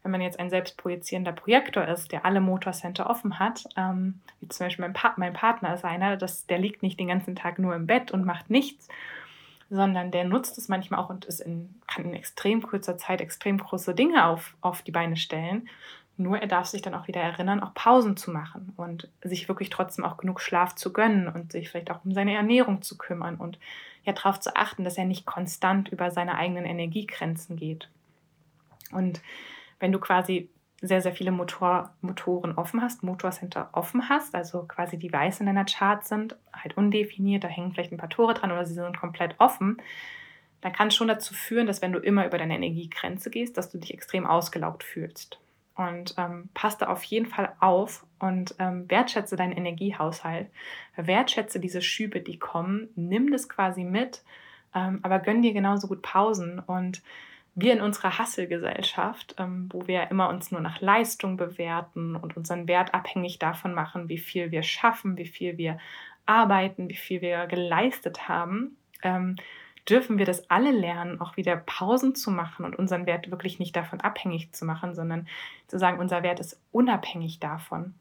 Wenn 0.02 0.10
man 0.10 0.20
jetzt 0.20 0.40
ein 0.40 0.50
selbstprojizierender 0.50 1.32
Projektor 1.32 1.86
ist, 1.86 2.10
der 2.10 2.24
alle 2.24 2.40
Motorcenter 2.40 3.08
offen 3.08 3.38
hat, 3.38 3.64
ähm, 3.76 4.20
wie 4.40 4.48
zum 4.48 4.66
Beispiel 4.66 4.84
mein, 4.84 4.92
pa 4.92 5.14
mein 5.16 5.32
Partner 5.32 5.74
ist 5.74 5.84
einer, 5.84 6.16
das, 6.16 6.46
der 6.46 6.58
liegt 6.58 6.82
nicht 6.82 6.98
den 6.98 7.08
ganzen 7.08 7.36
Tag 7.36 7.58
nur 7.58 7.74
im 7.74 7.86
Bett 7.86 8.10
und 8.10 8.24
macht 8.24 8.50
nichts, 8.50 8.88
sondern 9.72 10.10
der 10.10 10.24
nutzt 10.24 10.58
es 10.58 10.68
manchmal 10.68 11.00
auch 11.00 11.08
und 11.08 11.24
ist 11.24 11.40
in, 11.40 11.80
kann 11.86 12.04
in 12.04 12.12
extrem 12.14 12.60
kurzer 12.60 12.98
Zeit 12.98 13.22
extrem 13.22 13.56
große 13.56 13.94
Dinge 13.94 14.26
auf, 14.26 14.54
auf 14.60 14.82
die 14.82 14.90
Beine 14.90 15.16
stellen. 15.16 15.66
Nur 16.18 16.38
er 16.38 16.46
darf 16.46 16.66
sich 16.66 16.82
dann 16.82 16.94
auch 16.94 17.08
wieder 17.08 17.22
erinnern, 17.22 17.60
auch 17.60 17.72
Pausen 17.72 18.18
zu 18.18 18.30
machen 18.30 18.74
und 18.76 19.08
sich 19.22 19.48
wirklich 19.48 19.70
trotzdem 19.70 20.04
auch 20.04 20.18
genug 20.18 20.42
Schlaf 20.42 20.74
zu 20.74 20.92
gönnen 20.92 21.26
und 21.26 21.52
sich 21.52 21.70
vielleicht 21.70 21.90
auch 21.90 22.04
um 22.04 22.12
seine 22.12 22.34
Ernährung 22.34 22.82
zu 22.82 22.98
kümmern 22.98 23.36
und 23.36 23.58
ja 24.04 24.12
darauf 24.12 24.38
zu 24.40 24.54
achten, 24.54 24.84
dass 24.84 24.98
er 24.98 25.06
nicht 25.06 25.24
konstant 25.24 25.88
über 25.88 26.10
seine 26.10 26.36
eigenen 26.36 26.66
Energiegrenzen 26.66 27.56
geht. 27.56 27.88
Und 28.90 29.22
wenn 29.80 29.90
du 29.90 29.98
quasi 29.98 30.50
sehr, 30.82 31.00
sehr 31.00 31.14
viele 31.14 31.30
Motor, 31.30 31.94
Motoren 32.00 32.58
offen 32.58 32.82
hast, 32.82 33.04
Motorcenter 33.04 33.70
offen 33.72 34.08
hast, 34.08 34.34
also 34.34 34.64
quasi 34.64 34.98
die 34.98 35.12
weiß 35.12 35.38
in 35.40 35.46
deiner 35.46 35.64
Chart 35.64 36.04
sind, 36.04 36.36
halt 36.52 36.76
undefiniert, 36.76 37.44
da 37.44 37.48
hängen 37.48 37.72
vielleicht 37.72 37.92
ein 37.92 37.98
paar 37.98 38.10
Tore 38.10 38.34
dran 38.34 38.50
oder 38.50 38.66
sie 38.66 38.74
sind 38.74 38.98
komplett 38.98 39.36
offen, 39.38 39.80
dann 40.60 40.72
kann 40.72 40.88
es 40.88 40.96
schon 40.96 41.08
dazu 41.08 41.34
führen, 41.34 41.68
dass 41.68 41.82
wenn 41.82 41.92
du 41.92 42.00
immer 42.00 42.26
über 42.26 42.36
deine 42.36 42.56
Energiegrenze 42.56 43.30
gehst, 43.30 43.56
dass 43.56 43.70
du 43.70 43.78
dich 43.78 43.94
extrem 43.94 44.26
ausgelaugt 44.26 44.82
fühlst. 44.82 45.38
Und 45.74 46.14
ähm, 46.18 46.50
pass 46.52 46.76
da 46.78 46.88
auf 46.88 47.02
jeden 47.04 47.26
Fall 47.26 47.54
auf 47.60 48.04
und 48.18 48.54
ähm, 48.58 48.90
wertschätze 48.90 49.36
deinen 49.36 49.52
Energiehaushalt. 49.52 50.50
Wertschätze 50.96 51.60
diese 51.60 51.80
Schübe, 51.80 52.20
die 52.20 52.38
kommen. 52.38 52.90
Nimm 52.94 53.30
das 53.32 53.48
quasi 53.48 53.82
mit, 53.82 54.22
ähm, 54.74 55.00
aber 55.02 55.20
gönn 55.20 55.42
dir 55.42 55.52
genauso 55.52 55.88
gut 55.88 56.02
Pausen 56.02 56.58
und 56.58 57.02
wir 57.54 57.72
in 57.72 57.82
unserer 57.82 58.18
Hasselgesellschaft, 58.18 59.34
ähm, 59.38 59.68
wo 59.70 59.86
wir 59.86 60.10
immer 60.10 60.28
uns 60.28 60.50
nur 60.50 60.60
nach 60.60 60.80
Leistung 60.80 61.36
bewerten 61.36 62.16
und 62.16 62.36
unseren 62.36 62.66
Wert 62.66 62.94
abhängig 62.94 63.38
davon 63.38 63.74
machen, 63.74 64.08
wie 64.08 64.18
viel 64.18 64.50
wir 64.50 64.62
schaffen, 64.62 65.18
wie 65.18 65.26
viel 65.26 65.58
wir 65.58 65.78
arbeiten, 66.24 66.88
wie 66.88 66.96
viel 66.96 67.20
wir 67.20 67.46
geleistet 67.46 68.28
haben, 68.28 68.76
ähm, 69.02 69.36
dürfen 69.88 70.18
wir 70.18 70.26
das 70.26 70.48
alle 70.48 70.70
lernen, 70.70 71.20
auch 71.20 71.36
wieder 71.36 71.56
Pausen 71.56 72.14
zu 72.14 72.30
machen 72.30 72.64
und 72.64 72.76
unseren 72.76 73.06
Wert 73.06 73.30
wirklich 73.30 73.58
nicht 73.58 73.74
davon 73.74 74.00
abhängig 74.00 74.52
zu 74.52 74.64
machen, 74.64 74.94
sondern 74.94 75.26
zu 75.66 75.78
sagen, 75.78 75.98
unser 75.98 76.22
Wert 76.22 76.40
ist 76.40 76.60
unabhängig 76.70 77.40
davon, 77.40 77.94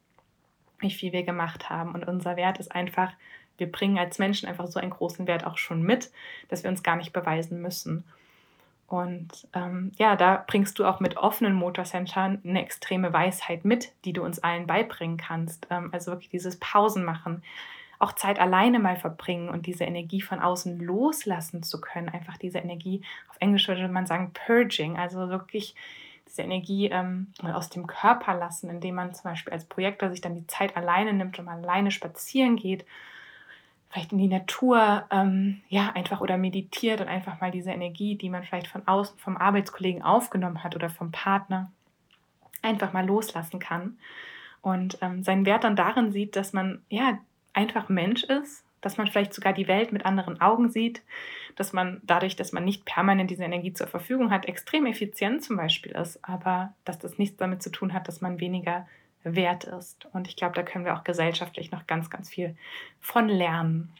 wie 0.80 0.92
viel 0.92 1.12
wir 1.12 1.24
gemacht 1.24 1.70
haben. 1.70 1.94
Und 1.94 2.08
unser 2.08 2.36
Wert 2.36 2.60
ist 2.60 2.72
einfach, 2.72 3.12
wir 3.58 3.72
bringen 3.72 3.98
als 3.98 4.20
Menschen 4.20 4.48
einfach 4.48 4.68
so 4.68 4.80
einen 4.80 4.92
großen 4.92 5.28
Wert 5.28 5.46
auch 5.46 5.58
schon 5.58 5.82
mit, 5.82 6.12
dass 6.50 6.64
wir 6.64 6.70
uns 6.70 6.84
gar 6.84 6.96
nicht 6.96 7.14
beweisen 7.14 7.62
müssen. 7.62 8.04
Und 8.92 9.48
ähm, 9.54 9.92
ja, 9.96 10.16
da 10.16 10.44
bringst 10.46 10.78
du 10.78 10.86
auch 10.86 11.00
mit 11.00 11.16
offenen 11.16 11.54
Motorcentern 11.54 12.42
eine 12.44 12.62
extreme 12.62 13.14
Weisheit 13.14 13.64
mit, 13.64 13.94
die 14.04 14.14
du 14.14 14.24
uns 14.24 14.40
allen 14.40 14.68
beibringen 14.68 15.18
kannst. 15.18 15.68
Ähm, 15.70 15.90
also 15.94 16.12
wirklich 16.12 16.30
dieses 16.30 16.60
Pausen 16.60 17.06
machen, 17.06 17.42
auch 18.00 18.14
Zeit 18.14 18.40
alleine 18.40 18.80
mal 18.80 18.98
verbringen 18.98 19.50
und 19.50 19.66
diese 19.66 19.86
Energie 19.86 20.22
von 20.22 20.40
außen 20.40 20.80
loslassen 20.80 21.64
zu 21.64 21.80
können. 21.80 22.10
Einfach 22.10 22.38
diese 22.38 22.58
Energie, 22.58 23.02
auf 23.30 23.38
Englisch 23.40 23.68
würde 23.68 23.88
man 23.88 24.08
sagen, 24.08 24.32
purging, 24.34 24.98
also 24.98 25.30
wirklich 25.30 25.76
diese 26.28 26.42
Energie 26.42 26.88
ähm, 26.88 27.28
mal 27.42 27.54
aus 27.54 27.70
dem 27.70 27.88
Körper 27.88 28.34
lassen, 28.34 28.70
indem 28.70 28.96
man 28.96 29.14
zum 29.14 29.26
Beispiel 29.26 29.54
als 29.54 29.66
Projektor 29.66 30.10
sich 30.10 30.22
dann 30.22 30.36
die 30.36 30.48
Zeit 30.48 30.76
alleine 30.76 31.14
nimmt 31.14 31.38
und 31.40 31.46
mal 31.46 31.58
alleine 31.58 31.92
spazieren 31.92 32.56
geht 32.56 32.86
vielleicht 33.92 34.12
in 34.12 34.18
die 34.18 34.28
Natur, 34.28 35.06
ähm, 35.12 35.62
ja, 35.70 35.92
einfach 35.94 36.22
oder 36.22 36.38
meditiert 36.38 37.02
und 37.02 37.08
einfach 37.08 37.42
mal 37.42 37.52
diese 37.52 37.72
Energie, 37.72 38.16
die 38.16 38.30
man 38.30 38.44
vielleicht 38.44 38.68
von 38.68 38.88
außen 38.88 39.18
vom 39.18 39.38
Arbeitskollegen 39.38 40.02
aufgenommen 40.02 40.64
hat 40.64 40.76
oder 40.76 40.90
vom 40.90 41.12
Partner, 41.12 41.72
einfach 42.62 42.94
mal 42.94 43.06
loslassen 43.06 43.60
kann. 43.60 43.98
Und 44.62 44.98
ähm, 45.02 45.24
seinen 45.24 45.46
Wert 45.46 45.64
dann 45.64 45.76
darin 45.76 46.12
sieht, 46.12 46.36
dass 46.36 46.54
man 46.54 46.82
ja 46.90 47.18
einfach 47.54 47.90
Mensch 47.90 48.24
ist, 48.24 48.64
dass 48.80 48.98
man 48.98 49.08
vielleicht 49.08 49.34
sogar 49.34 49.54
die 49.54 49.68
Welt 49.68 49.92
mit 49.92 50.06
anderen 50.06 50.40
Augen 50.40 50.70
sieht, 50.70 51.02
dass 51.56 51.74
man 51.74 52.02
dadurch, 52.04 52.36
dass 52.36 52.52
man 52.52 52.64
nicht 52.64 52.86
permanent 52.86 53.30
diese 53.30 53.44
Energie 53.44 53.74
zur 53.74 53.88
Verfügung 53.88 54.32
hat, 54.32 54.46
extrem 54.46 54.86
effizient 54.86 55.44
zum 55.44 55.58
Beispiel 55.58 55.92
ist, 55.92 56.24
aber 56.24 56.74
dass 56.86 56.98
das 56.98 57.18
nichts 57.18 57.38
damit 57.38 57.62
zu 57.62 57.72
tun 57.72 57.94
hat, 57.94 58.08
dass 58.08 58.22
man 58.22 58.40
weniger 58.40 58.88
wert 59.24 59.64
ist. 59.64 60.06
Und 60.14 60.28
ich 60.28 60.36
glaube, 60.36 60.56
da 60.56 60.64
können 60.64 60.86
wir 60.86 60.96
auch 60.96 61.04
gesellschaftlich 61.04 61.72
noch 61.72 61.88
ganz, 61.88 62.10
ganz 62.10 62.30
viel 62.30 62.56
von 63.00 63.28
lernen. 63.28 63.94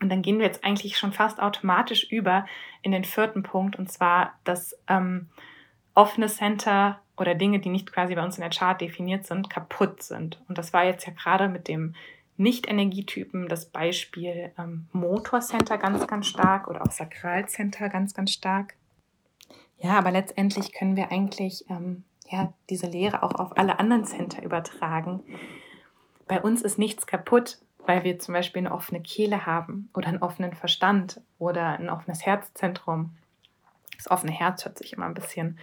Und 0.00 0.08
dann 0.10 0.22
gehen 0.22 0.38
wir 0.38 0.46
jetzt 0.46 0.64
eigentlich 0.64 0.98
schon 0.98 1.12
fast 1.12 1.40
automatisch 1.40 2.10
über 2.10 2.46
in 2.82 2.92
den 2.92 3.04
vierten 3.04 3.42
Punkt, 3.42 3.76
und 3.76 3.90
zwar 3.90 4.34
das 4.44 4.76
ähm, 4.88 5.28
offene 5.94 6.26
Center 6.26 7.00
oder 7.16 7.34
Dinge, 7.34 7.58
die 7.58 7.68
nicht 7.68 7.92
quasi 7.92 8.14
bei 8.14 8.24
uns 8.24 8.36
in 8.36 8.42
der 8.42 8.50
Chart 8.50 8.80
definiert 8.80 9.26
sind, 9.26 9.50
kaputt 9.50 10.02
sind. 10.02 10.40
Und 10.48 10.58
das 10.58 10.72
war 10.72 10.84
jetzt 10.84 11.06
ja 11.06 11.12
gerade 11.12 11.48
mit 11.48 11.68
dem 11.68 11.94
Nicht-Energietypen 12.36 13.48
das 13.48 13.66
Beispiel 13.66 14.52
ähm, 14.58 14.88
Motorcenter 14.92 15.78
ganz, 15.78 16.06
ganz 16.06 16.26
stark 16.26 16.68
oder 16.68 16.82
auch 16.82 16.92
Sakralcenter 16.92 17.88
ganz, 17.88 18.14
ganz 18.14 18.32
stark. 18.32 18.74
Ja, 19.78 19.98
aber 19.98 20.10
letztendlich 20.10 20.72
können 20.72 20.96
wir 20.96 21.10
eigentlich 21.10 21.64
ähm, 21.68 22.04
ja, 22.30 22.52
diese 22.68 22.86
Lehre 22.86 23.22
auch 23.22 23.34
auf 23.34 23.56
alle 23.56 23.78
anderen 23.78 24.04
Center 24.04 24.42
übertragen. 24.42 25.22
Bei 26.26 26.40
uns 26.40 26.62
ist 26.62 26.78
nichts 26.78 27.06
kaputt, 27.06 27.58
weil 27.86 28.04
wir 28.04 28.18
zum 28.18 28.34
Beispiel 28.34 28.60
eine 28.60 28.72
offene 28.72 29.00
Kehle 29.00 29.46
haben 29.46 29.88
oder 29.94 30.08
einen 30.08 30.22
offenen 30.22 30.52
Verstand 30.52 31.22
oder 31.38 31.78
ein 31.78 31.88
offenes 31.88 32.26
Herzzentrum. 32.26 33.16
Das 33.96 34.10
offene 34.10 34.32
Herz 34.32 34.64
hört 34.64 34.76
sich 34.78 34.92
immer 34.92 35.06
ein 35.06 35.14
bisschen 35.14 35.58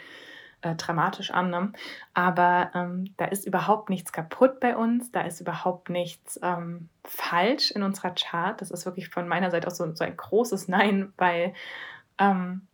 äh, 0.62 0.74
dramatisch 0.74 1.30
an, 1.30 1.52
ne? 1.52 1.72
aber 2.16 2.72
ähm, 2.74 3.14
da 3.18 3.26
ist 3.26 3.46
überhaupt 3.46 3.92
nichts 3.92 4.12
kaputt 4.12 4.60
bei 4.60 4.76
uns, 4.76 5.12
da 5.12 5.22
ist 5.22 5.40
überhaupt 5.40 5.90
nichts 5.90 6.40
ähm, 6.42 6.90
falsch 7.04 7.70
in 7.70 7.84
unserer 7.84 8.12
Chart. 8.12 8.60
Das 8.60 8.72
ist 8.72 8.86
wirklich 8.86 9.10
von 9.10 9.28
meiner 9.28 9.52
Seite 9.52 9.68
auch 9.68 9.72
so, 9.72 9.94
so 9.94 10.04
ein 10.04 10.18
großes 10.18 10.68
Nein, 10.68 11.14
weil 11.18 11.54
ähm, 12.18 12.68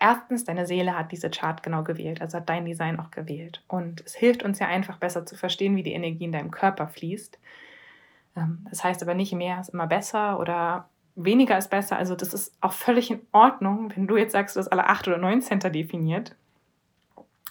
erstens, 0.00 0.44
deine 0.44 0.66
Seele 0.66 0.98
hat 0.98 1.12
diese 1.12 1.30
Chart 1.30 1.62
genau 1.62 1.84
gewählt, 1.84 2.20
also 2.20 2.38
hat 2.38 2.48
dein 2.48 2.64
Design 2.64 2.98
auch 2.98 3.10
gewählt. 3.10 3.62
Und 3.68 4.02
es 4.04 4.14
hilft 4.14 4.42
uns 4.42 4.58
ja 4.58 4.66
einfach 4.66 4.96
besser 4.96 5.26
zu 5.26 5.36
verstehen, 5.36 5.76
wie 5.76 5.82
die 5.82 5.92
Energie 5.92 6.24
in 6.24 6.32
deinem 6.32 6.50
Körper 6.50 6.88
fließt. 6.88 7.38
Ähm, 8.36 8.66
das 8.68 8.82
heißt 8.82 9.02
aber 9.02 9.14
nicht, 9.14 9.32
mehr 9.32 9.60
ist 9.60 9.68
immer 9.68 9.86
besser 9.86 10.40
oder 10.40 10.88
weniger 11.14 11.56
ist 11.58 11.70
besser. 11.70 11.96
Also 11.96 12.16
das 12.16 12.34
ist 12.34 12.54
auch 12.60 12.72
völlig 12.72 13.10
in 13.10 13.20
Ordnung, 13.32 13.92
wenn 13.94 14.06
du 14.06 14.16
jetzt 14.16 14.32
sagst, 14.32 14.56
du 14.56 14.60
hast 14.60 14.68
alle 14.68 14.86
acht 14.86 15.06
oder 15.06 15.18
neun 15.18 15.42
Center 15.42 15.70
definiert. 15.70 16.34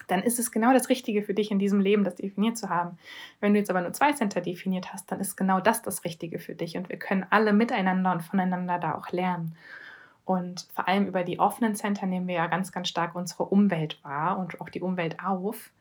Dann 0.08 0.24
ist 0.24 0.40
es 0.40 0.52
genau 0.52 0.74
das 0.74 0.90
Richtige 0.90 1.22
für 1.22 1.36
dich 1.36 1.52
in 1.52 1.60
diesem 1.60 1.80
Leben, 1.80 2.04
das 2.04 2.16
definiert 2.16 2.58
zu 2.58 2.70
haben. 2.70 2.98
Wenn 3.42 3.54
du 3.54 3.60
jetzt 3.60 3.70
aber 3.70 3.82
nur 3.82 3.94
zwei 3.94 4.12
Center 4.12 4.42
definiert 4.42 4.92
hast, 4.92 5.12
dann 5.12 5.20
ist 5.20 5.36
genau 5.36 5.60
das 5.60 5.84
das 5.84 6.04
Richtige 6.04 6.40
für 6.40 6.56
dich. 6.56 6.78
Und 6.78 6.90
wir 6.90 6.98
können 6.98 7.28
alle 7.30 7.54
miteinander 7.54 8.12
und 8.12 8.22
voneinander 8.22 8.80
da 8.80 8.96
auch 8.96 9.12
lernen. 9.12 9.56
Und 10.30 10.68
vor 10.76 10.88
allem 10.88 11.08
über 11.08 11.24
die 11.24 11.40
offenen 11.40 11.74
Center 11.74 12.06
nehmen 12.06 12.28
wir 12.28 12.36
ja 12.36 12.46
ganz, 12.46 12.72
ganz 12.72 12.88
stark 12.88 13.16
unsere 13.16 13.46
Umwelt 13.46 13.98
wahr 14.04 14.38
und 14.38 14.62
auch 14.62 14.70
die 14.70 14.80
Umwelt 14.80 15.18
auf. 15.26 15.72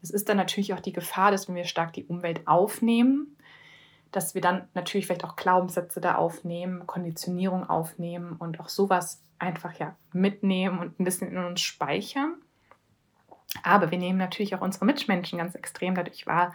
Es 0.00 0.08
ist 0.08 0.30
dann 0.30 0.38
natürlich 0.38 0.72
auch 0.72 0.80
die 0.80 0.94
Gefahr, 0.94 1.30
dass 1.30 1.48
wenn 1.48 1.54
wir 1.54 1.66
stark 1.66 1.92
die 1.92 2.06
Umwelt 2.06 2.48
aufnehmen, 2.48 3.36
dass 4.10 4.34
wir 4.34 4.40
dann 4.40 4.66
natürlich 4.72 5.04
vielleicht 5.06 5.26
auch 5.26 5.36
Glaubenssätze 5.36 6.00
da 6.00 6.14
aufnehmen, 6.14 6.86
Konditionierung 6.86 7.68
aufnehmen 7.68 8.36
und 8.38 8.58
auch 8.58 8.70
sowas 8.70 9.20
einfach 9.38 9.78
ja 9.78 9.94
mitnehmen 10.14 10.78
und 10.78 10.98
ein 10.98 11.04
bisschen 11.04 11.30
in 11.30 11.44
uns 11.44 11.60
speichern. 11.60 12.36
Aber 13.64 13.90
wir 13.90 13.98
nehmen 13.98 14.18
natürlich 14.18 14.54
auch 14.54 14.62
unsere 14.62 14.86
Mitmenschen 14.86 15.38
ganz 15.38 15.54
extrem 15.54 15.94
dadurch 15.94 16.26
wahr, 16.26 16.54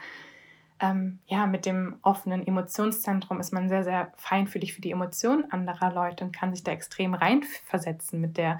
ähm, 0.79 1.19
ja, 1.27 1.45
mit 1.45 1.65
dem 1.65 1.97
offenen 2.01 2.45
Emotionszentrum 2.45 3.39
ist 3.39 3.51
man 3.51 3.69
sehr, 3.69 3.83
sehr 3.83 4.11
feinfühlig 4.15 4.73
für 4.73 4.81
die 4.81 4.91
Emotionen 4.91 5.51
anderer 5.51 5.93
Leute 5.93 6.23
und 6.23 6.31
kann 6.31 6.53
sich 6.53 6.63
da 6.63 6.71
extrem 6.71 7.13
reinversetzen. 7.13 8.21
Mit 8.21 8.37
der 8.37 8.59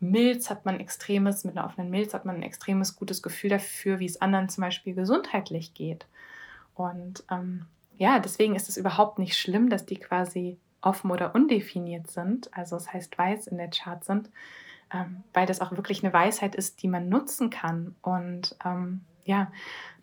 Milz 0.00 0.50
hat 0.50 0.64
man 0.64 0.78
extremes, 0.78 1.44
mit 1.44 1.56
einer 1.56 1.66
offenen 1.66 1.90
Milz 1.90 2.14
hat 2.14 2.24
man 2.24 2.36
ein 2.36 2.42
extremes 2.42 2.96
gutes 2.96 3.22
Gefühl 3.22 3.50
dafür, 3.50 3.98
wie 3.98 4.06
es 4.06 4.20
anderen 4.20 4.48
zum 4.48 4.62
Beispiel 4.62 4.94
gesundheitlich 4.94 5.74
geht. 5.74 6.06
Und 6.74 7.24
ähm, 7.30 7.66
ja, 7.96 8.20
deswegen 8.20 8.54
ist 8.54 8.68
es 8.68 8.76
überhaupt 8.76 9.18
nicht 9.18 9.36
schlimm, 9.36 9.68
dass 9.68 9.84
die 9.84 9.96
quasi 9.96 10.58
offen 10.80 11.10
oder 11.10 11.34
undefiniert 11.34 12.08
sind, 12.08 12.56
also 12.56 12.76
das 12.76 12.92
heißt 12.92 13.18
weiß 13.18 13.48
in 13.48 13.58
der 13.58 13.70
Chart 13.70 14.04
sind, 14.04 14.30
ähm, 14.92 15.24
weil 15.34 15.46
das 15.46 15.60
auch 15.60 15.72
wirklich 15.72 16.04
eine 16.04 16.12
Weisheit 16.12 16.54
ist, 16.54 16.82
die 16.82 16.88
man 16.88 17.08
nutzen 17.08 17.50
kann. 17.50 17.96
Und 18.00 18.56
ähm, 18.64 19.00
ja, 19.28 19.52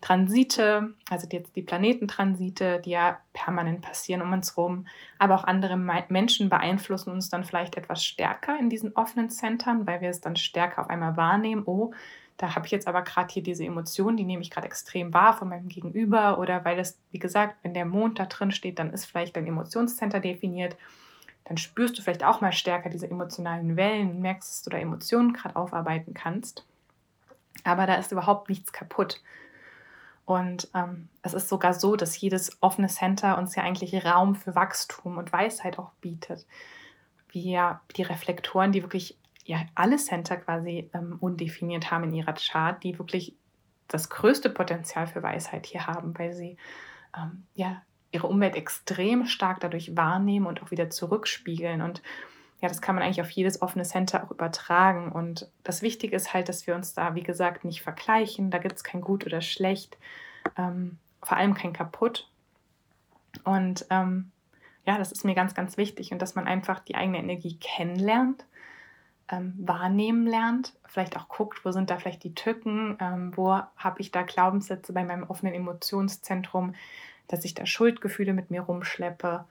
Transite, 0.00 0.94
also 1.10 1.26
jetzt 1.32 1.56
die 1.56 1.62
Planetentransite, 1.62 2.80
die 2.84 2.90
ja 2.90 3.18
permanent 3.32 3.82
passieren 3.82 4.22
um 4.22 4.32
uns 4.32 4.56
herum, 4.56 4.86
aber 5.18 5.34
auch 5.34 5.42
andere 5.42 5.76
Menschen 5.76 6.48
beeinflussen 6.48 7.10
uns 7.10 7.28
dann 7.28 7.42
vielleicht 7.42 7.76
etwas 7.76 8.04
stärker 8.04 8.56
in 8.56 8.70
diesen 8.70 8.94
offenen 8.94 9.28
Centern, 9.28 9.84
weil 9.84 10.00
wir 10.00 10.10
es 10.10 10.20
dann 10.20 10.36
stärker 10.36 10.82
auf 10.82 10.90
einmal 10.90 11.16
wahrnehmen. 11.16 11.64
Oh, 11.66 11.92
da 12.36 12.54
habe 12.54 12.66
ich 12.66 12.72
jetzt 12.72 12.86
aber 12.86 13.02
gerade 13.02 13.32
hier 13.32 13.42
diese 13.42 13.64
Emotion, 13.64 14.16
die 14.16 14.24
nehme 14.24 14.42
ich 14.42 14.50
gerade 14.52 14.68
extrem 14.68 15.12
wahr 15.12 15.36
von 15.36 15.48
meinem 15.48 15.68
Gegenüber 15.68 16.38
oder 16.38 16.64
weil 16.64 16.78
es, 16.78 17.00
wie 17.10 17.18
gesagt, 17.18 17.56
wenn 17.62 17.74
der 17.74 17.86
Mond 17.86 18.20
da 18.20 18.26
drin 18.26 18.52
steht, 18.52 18.78
dann 18.78 18.92
ist 18.92 19.06
vielleicht 19.06 19.36
dein 19.36 19.46
Emotionscenter 19.46 20.20
definiert. 20.20 20.76
Dann 21.46 21.56
spürst 21.56 21.98
du 21.98 22.02
vielleicht 22.02 22.24
auch 22.24 22.40
mal 22.40 22.52
stärker 22.52 22.90
diese 22.90 23.10
emotionalen 23.10 23.76
Wellen, 23.76 24.20
merkst, 24.20 24.48
dass 24.48 24.62
du 24.62 24.70
da 24.70 24.78
Emotionen 24.78 25.32
gerade 25.32 25.56
aufarbeiten 25.56 26.14
kannst 26.14 26.64
aber 27.66 27.86
da 27.86 27.94
ist 27.94 28.12
überhaupt 28.12 28.48
nichts 28.48 28.72
kaputt. 28.72 29.22
Und 30.24 30.68
ähm, 30.74 31.08
es 31.22 31.34
ist 31.34 31.48
sogar 31.48 31.72
so, 31.72 31.94
dass 31.94 32.20
jedes 32.20 32.60
offene 32.60 32.88
Center 32.88 33.38
uns 33.38 33.54
ja 33.54 33.62
eigentlich 33.62 34.04
Raum 34.04 34.34
für 34.34 34.54
Wachstum 34.56 35.18
und 35.18 35.32
Weisheit 35.32 35.78
auch 35.78 35.92
bietet. 36.00 36.46
Wie 37.28 37.52
ja 37.52 37.80
die 37.96 38.02
Reflektoren, 38.02 38.72
die 38.72 38.82
wirklich 38.82 39.16
ja 39.44 39.60
alle 39.76 39.96
Center 39.96 40.36
quasi 40.36 40.90
ähm, 40.92 41.16
undefiniert 41.20 41.92
haben 41.92 42.04
in 42.04 42.14
ihrer 42.14 42.34
Chart, 42.34 42.82
die 42.82 42.98
wirklich 42.98 43.36
das 43.86 44.10
größte 44.10 44.50
Potenzial 44.50 45.06
für 45.06 45.22
Weisheit 45.22 45.66
hier 45.66 45.86
haben, 45.86 46.18
weil 46.18 46.32
sie 46.32 46.56
ähm, 47.16 47.44
ja 47.54 47.82
ihre 48.10 48.26
Umwelt 48.26 48.56
extrem 48.56 49.26
stark 49.26 49.60
dadurch 49.60 49.96
wahrnehmen 49.96 50.46
und 50.46 50.62
auch 50.62 50.72
wieder 50.72 50.90
zurückspiegeln 50.90 51.82
und 51.82 52.02
ja, 52.60 52.68
das 52.68 52.80
kann 52.80 52.94
man 52.94 53.04
eigentlich 53.04 53.20
auf 53.20 53.30
jedes 53.30 53.60
offene 53.60 53.84
Center 53.84 54.24
auch 54.24 54.30
übertragen. 54.30 55.12
Und 55.12 55.50
das 55.62 55.82
Wichtige 55.82 56.16
ist 56.16 56.32
halt, 56.32 56.48
dass 56.48 56.66
wir 56.66 56.74
uns 56.74 56.94
da, 56.94 57.14
wie 57.14 57.22
gesagt, 57.22 57.64
nicht 57.64 57.82
vergleichen. 57.82 58.50
Da 58.50 58.58
gibt 58.58 58.76
es 58.76 58.84
kein 58.84 59.02
Gut 59.02 59.26
oder 59.26 59.42
Schlecht, 59.42 59.98
ähm, 60.56 60.98
vor 61.22 61.36
allem 61.36 61.54
kein 61.54 61.74
Kaputt. 61.74 62.30
Und 63.44 63.86
ähm, 63.90 64.30
ja, 64.86 64.96
das 64.96 65.12
ist 65.12 65.24
mir 65.24 65.34
ganz, 65.34 65.54
ganz 65.54 65.76
wichtig. 65.76 66.12
Und 66.12 66.22
dass 66.22 66.34
man 66.34 66.46
einfach 66.46 66.80
die 66.80 66.94
eigene 66.94 67.18
Energie 67.18 67.58
kennenlernt, 67.58 68.46
ähm, 69.28 69.54
wahrnehmen 69.58 70.26
lernt, 70.26 70.72
vielleicht 70.86 71.16
auch 71.18 71.28
guckt, 71.28 71.64
wo 71.64 71.72
sind 71.72 71.90
da 71.90 71.98
vielleicht 71.98 72.24
die 72.24 72.34
Tücken, 72.34 72.96
ähm, 73.00 73.36
wo 73.36 73.52
habe 73.52 74.00
ich 74.00 74.12
da 74.12 74.22
Glaubenssätze 74.22 74.92
bei 74.92 75.04
meinem 75.04 75.24
offenen 75.24 75.52
Emotionszentrum, 75.52 76.74
dass 77.28 77.44
ich 77.44 77.52
da 77.52 77.66
Schuldgefühle 77.66 78.32
mit 78.32 78.50
mir 78.50 78.62
rumschleppe 78.62 79.44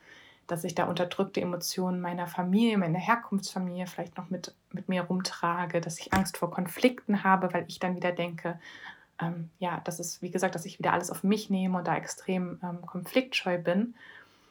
dass 0.47 0.63
ich 0.63 0.75
da 0.75 0.85
unterdrückte 0.85 1.41
Emotionen 1.41 2.01
meiner 2.01 2.27
Familie, 2.27 2.77
meiner 2.77 2.99
Herkunftsfamilie 2.99 3.87
vielleicht 3.87 4.17
noch 4.17 4.29
mit, 4.29 4.53
mit 4.71 4.89
mir 4.89 5.03
rumtrage, 5.03 5.81
dass 5.81 5.99
ich 5.99 6.13
Angst 6.13 6.37
vor 6.37 6.51
Konflikten 6.51 7.23
habe, 7.23 7.53
weil 7.53 7.65
ich 7.67 7.79
dann 7.79 7.95
wieder 7.95 8.11
denke, 8.11 8.59
ähm, 9.19 9.49
ja, 9.59 9.81
das 9.83 9.99
ist, 9.99 10.21
wie 10.21 10.29
gesagt, 10.29 10.55
dass 10.55 10.65
ich 10.65 10.77
wieder 10.77 10.93
alles 10.93 11.09
auf 11.09 11.23
mich 11.23 11.49
nehme 11.49 11.77
und 11.77 11.87
da 11.87 11.95
extrem 11.95 12.59
ähm, 12.63 12.85
konfliktscheu 12.85 13.57
bin. 13.57 13.95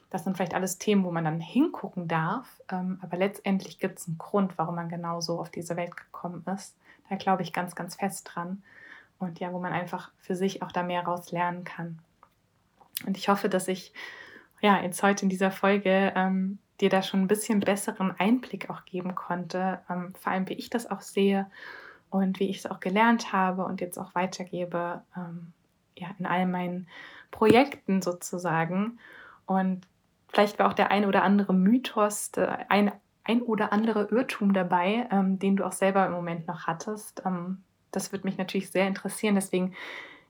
Das 0.09 0.23
sind 0.23 0.35
vielleicht 0.35 0.53
alles 0.53 0.77
Themen, 0.77 1.03
wo 1.03 1.11
man 1.11 1.25
dann 1.25 1.39
hingucken 1.39 2.07
darf, 2.07 2.61
ähm, 2.71 2.99
aber 3.01 3.17
letztendlich 3.17 3.79
gibt 3.79 3.99
es 3.99 4.07
einen 4.07 4.17
Grund, 4.17 4.57
warum 4.57 4.75
man 4.75 4.89
genau 4.89 5.21
so 5.21 5.39
auf 5.39 5.49
diese 5.49 5.75
Welt 5.75 5.95
gekommen 5.95 6.43
ist. 6.53 6.75
Da 7.09 7.15
glaube 7.15 7.43
ich 7.43 7.53
ganz, 7.53 7.75
ganz 7.75 7.95
fest 7.95 8.29
dran. 8.33 8.63
Und 9.17 9.39
ja, 9.39 9.53
wo 9.53 9.59
man 9.59 9.71
einfach 9.71 10.11
für 10.19 10.35
sich 10.35 10.61
auch 10.61 10.71
da 10.71 10.83
mehr 10.83 11.03
raus 11.05 11.31
lernen 11.31 11.63
kann. 11.63 11.99
Und 13.05 13.17
ich 13.17 13.29
hoffe, 13.29 13.49
dass 13.49 13.67
ich 13.67 13.93
ja, 14.65 14.81
jetzt 14.81 15.03
heute 15.03 15.25
in 15.25 15.29
dieser 15.29 15.51
Folge 15.51 16.11
ähm, 16.15 16.57
dir 16.81 16.89
da 16.89 17.03
schon 17.03 17.21
ein 17.21 17.27
bisschen 17.27 17.59
besseren 17.59 18.15
Einblick 18.17 18.71
auch 18.71 18.83
geben 18.85 19.13
konnte, 19.13 19.79
ähm, 19.87 20.15
vor 20.19 20.31
allem 20.31 20.49
wie 20.49 20.55
ich 20.55 20.71
das 20.71 20.89
auch 20.89 21.01
sehe 21.01 21.45
und 22.09 22.39
wie 22.39 22.49
ich 22.49 22.57
es 22.57 22.65
auch 22.65 22.79
gelernt 22.79 23.31
habe 23.31 23.63
und 23.63 23.79
jetzt 23.79 23.99
auch 23.99 24.15
weitergebe, 24.15 25.03
ähm, 25.15 25.53
ja, 25.95 26.07
in 26.17 26.25
all 26.25 26.47
meinen 26.47 26.87
Projekten 27.29 28.01
sozusagen. 28.01 28.97
Und 29.45 29.85
vielleicht 30.29 30.57
war 30.57 30.67
auch 30.67 30.73
der 30.73 30.89
ein 30.89 31.05
oder 31.05 31.21
andere 31.21 31.53
Mythos, 31.53 32.31
ein, 32.67 32.91
ein 33.23 33.43
oder 33.43 33.71
andere 33.71 34.07
Irrtum 34.09 34.51
dabei, 34.51 35.07
ähm, 35.11 35.37
den 35.37 35.57
du 35.57 35.63
auch 35.63 35.73
selber 35.73 36.07
im 36.07 36.11
Moment 36.11 36.47
noch 36.47 36.65
hattest. 36.65 37.21
Ähm, 37.23 37.61
das 37.91 38.11
würde 38.11 38.25
mich 38.25 38.39
natürlich 38.39 38.71
sehr 38.71 38.87
interessieren. 38.87 39.35
Deswegen 39.35 39.75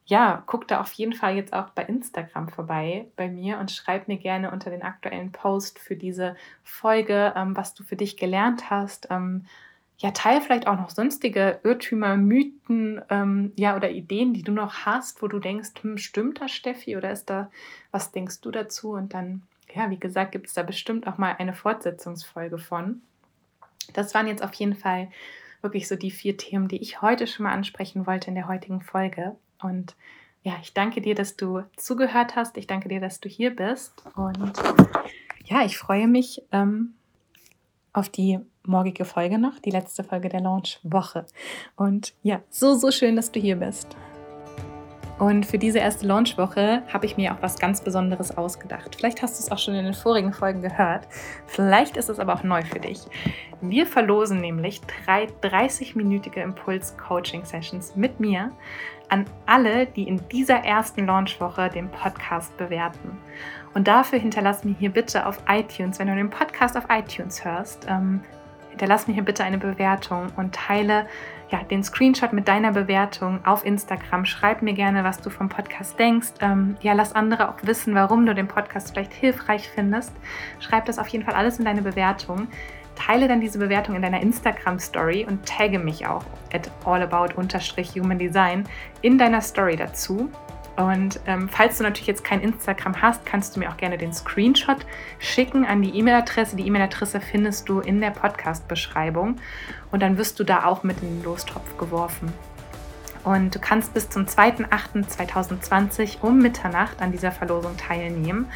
ja, 0.05 0.43
guck 0.45 0.67
da 0.67 0.81
auf 0.81 0.93
jeden 0.93 1.13
Fall 1.13 1.35
jetzt 1.35 1.53
auch 1.53 1.69
bei 1.71 1.83
Instagram 1.83 2.49
vorbei 2.49 3.07
bei 3.15 3.27
mir 3.27 3.57
und 3.57 3.71
schreib 3.71 4.07
mir 4.07 4.17
gerne 4.17 4.51
unter 4.51 4.69
den 4.69 4.83
aktuellen 4.83 5.31
Post 5.31 5.79
für 5.79 5.95
diese 5.95 6.35
Folge, 6.63 7.33
ähm, 7.35 7.57
was 7.57 7.73
du 7.73 7.83
für 7.83 7.95
dich 7.95 8.15
gelernt 8.15 8.69
hast. 8.69 9.07
Ähm, 9.09 9.45
ja, 9.97 10.11
teil 10.11 10.41
vielleicht 10.41 10.67
auch 10.67 10.77
noch 10.77 10.89
sonstige 10.91 11.59
Irrtümer, 11.63 12.17
Mythen, 12.17 13.01
ähm, 13.09 13.53
ja, 13.55 13.75
oder 13.75 13.89
Ideen, 13.89 14.33
die 14.33 14.43
du 14.43 14.51
noch 14.51 14.85
hast, 14.85 15.23
wo 15.23 15.27
du 15.27 15.39
denkst, 15.39 15.71
hm, 15.81 15.97
stimmt 15.97 16.41
das, 16.41 16.51
Steffi, 16.51 16.97
oder 16.97 17.11
ist 17.11 17.29
da, 17.29 17.49
was 17.91 18.11
denkst 18.11 18.41
du 18.41 18.51
dazu? 18.51 18.91
Und 18.91 19.13
dann, 19.13 19.41
ja, 19.73 19.89
wie 19.89 19.99
gesagt, 19.99 20.33
gibt 20.33 20.47
es 20.47 20.53
da 20.53 20.63
bestimmt 20.63 21.07
auch 21.07 21.17
mal 21.17 21.35
eine 21.39 21.53
Fortsetzungsfolge 21.53 22.59
von. 22.59 23.01
Das 23.93 24.13
waren 24.13 24.27
jetzt 24.27 24.43
auf 24.43 24.53
jeden 24.55 24.75
Fall 24.75 25.09
wirklich 25.61 25.87
so 25.87 25.95
die 25.95 26.11
vier 26.11 26.37
Themen, 26.37 26.67
die 26.67 26.81
ich 26.81 27.01
heute 27.01 27.25
schon 27.25 27.45
mal 27.45 27.53
ansprechen 27.53 28.05
wollte 28.05 28.27
in 28.27 28.35
der 28.35 28.47
heutigen 28.47 28.81
Folge. 28.81 29.35
Und 29.61 29.95
ja, 30.43 30.53
ich 30.61 30.73
danke 30.73 31.01
dir, 31.01 31.15
dass 31.15 31.35
du 31.35 31.63
zugehört 31.75 32.35
hast. 32.35 32.57
Ich 32.57 32.67
danke 32.67 32.89
dir, 32.89 32.99
dass 32.99 33.19
du 33.19 33.29
hier 33.29 33.55
bist. 33.55 34.03
Und 34.15 34.53
ja, 35.45 35.63
ich 35.65 35.77
freue 35.77 36.07
mich 36.07 36.41
ähm, 36.51 36.93
auf 37.93 38.09
die 38.09 38.39
morgige 38.63 39.05
Folge 39.05 39.37
noch, 39.37 39.59
die 39.59 39.71
letzte 39.71 40.03
Folge 40.03 40.29
der 40.29 40.41
Launch-Woche. 40.41 41.25
Und 41.75 42.13
ja, 42.23 42.41
so, 42.49 42.75
so 42.75 42.91
schön, 42.91 43.15
dass 43.15 43.31
du 43.31 43.39
hier 43.39 43.55
bist. 43.55 43.95
Und 45.17 45.45
für 45.45 45.58
diese 45.58 45.80
erste 45.80 46.06
Launchwoche 46.06 46.84
habe 46.91 47.06
ich 47.06 47.15
mir 47.15 47.34
auch 47.34 47.41
was 47.41 47.58
ganz 47.58 47.82
Besonderes 47.82 48.38
ausgedacht. 48.38 48.95
Vielleicht 48.97 49.21
hast 49.21 49.39
du 49.39 49.43
es 49.43 49.51
auch 49.51 49.58
schon 49.58 49.73
in 49.73 49.86
den 49.86 49.93
vorigen 49.93 50.34
Folgen 50.34 50.62
gehört. 50.62 51.08
Vielleicht 51.47 51.95
ist 51.95 52.10
es 52.10 52.19
aber 52.19 52.34
auch 52.34 52.43
neu 52.43 52.63
für 52.63 52.80
dich. 52.80 52.99
Wir 53.62 53.88
verlosen 53.88 54.41
nämlich 54.41 54.82
drei 54.82 55.28
30-minütige 55.41 56.41
Impuls-Coaching-Sessions 56.41 57.95
mit 57.95 58.19
mir 58.19 58.51
an 59.08 59.25
alle, 59.45 59.86
die 59.86 60.08
in 60.08 60.28
dieser 60.30 60.65
ersten 60.65 61.06
Launchwoche 61.06 61.69
den 61.69 61.89
Podcast 61.89 62.58
bewerten. 62.58 63.17
Und 63.73 63.88
dafür 63.88 64.19
hinterlass 64.19 64.63
mir 64.63 64.75
hier 64.78 64.89
bitte 64.89 65.25
auf 65.25 65.38
iTunes, 65.47 65.99
wenn 65.99 66.08
du 66.08 66.15
den 66.15 66.30
Podcast 66.30 66.75
auf 66.75 66.86
iTunes 66.89 67.45
hörst, 67.45 67.86
ähm, 67.89 68.21
hinterlass 68.69 69.08
mir 69.08 69.13
hier 69.13 69.23
bitte 69.23 69.43
eine 69.43 69.58
Bewertung 69.58 70.28
und 70.36 70.54
teile 70.54 71.08
ja, 71.49 71.63
den 71.63 71.84
Screenshot 71.84 72.34
mit 72.34 72.47
deiner 72.47 72.71
Bewertung 72.71 73.45
auf 73.45 73.65
Instagram. 73.65 74.25
Schreib 74.25 74.62
mir 74.62 74.73
gerne, 74.73 75.03
was 75.03 75.19
du 75.19 75.29
vom 75.29 75.49
Podcast 75.49 75.97
denkst. 75.99 76.34
Ähm, 76.41 76.75
ja, 76.81 76.93
lass 76.93 77.13
andere 77.13 77.49
auch 77.49 77.55
wissen, 77.63 77.93
warum 77.95 78.25
du 78.25 78.34
den 78.34 78.47
Podcast 78.47 78.91
vielleicht 78.91 79.13
hilfreich 79.13 79.69
findest. 79.69 80.13
Schreib 80.60 80.86
das 80.86 80.97
auf 80.99 81.08
jeden 81.10 81.23
Fall 81.23 81.36
alles 81.36 81.60
in 81.60 81.65
deine 81.65 81.81
Bewertung. 81.81 82.47
Teile 82.95 83.27
dann 83.27 83.41
diese 83.41 83.60
Bewertung 83.60 83.95
in 83.95 84.01
deiner 84.01 84.21
Instagram-Story 84.21 85.25
und 85.29 85.45
tagge 85.45 85.79
mich 85.79 86.08
auch 86.08 86.23
at 86.53 86.71
allabout-human-design 86.86 88.63
in 89.01 89.17
deiner 89.17 89.41
Story 89.41 89.75
dazu. 89.75 90.29
Und 90.75 91.21
ähm, 91.25 91.47
falls 91.47 91.77
du 91.77 91.83
natürlich 91.83 92.07
jetzt 92.07 92.23
kein 92.23 92.41
Instagram 92.41 93.01
hast, 93.01 93.25
kannst 93.25 93.55
du 93.55 93.59
mir 93.59 93.69
auch 93.69 93.77
gerne 93.77 93.97
den 93.97 94.13
Screenshot 94.13 94.85
schicken 95.19 95.65
an 95.65 95.81
die 95.81 95.97
E-Mail-Adresse. 95.97 96.57
Die 96.57 96.67
E-Mail-Adresse 96.67 97.21
findest 97.21 97.69
du 97.69 97.79
in 97.79 98.01
der 98.01 98.11
Podcast-Beschreibung 98.11 99.38
und 99.91 100.01
dann 100.01 100.17
wirst 100.17 100.39
du 100.39 100.43
da 100.43 100.65
auch 100.65 100.83
mit 100.83 101.01
in 101.01 101.19
den 101.19 101.23
Lostopf 101.23 101.77
geworfen. 101.77 102.33
Und 103.23 103.55
du 103.55 103.59
kannst 103.59 103.93
bis 103.93 104.09
zum 104.09 104.25
2.8.2020 104.25 106.21
um 106.21 106.39
Mitternacht 106.39 107.01
an 107.01 107.11
dieser 107.11 107.31
Verlosung 107.31 107.75
teilnehmen. 107.77 108.47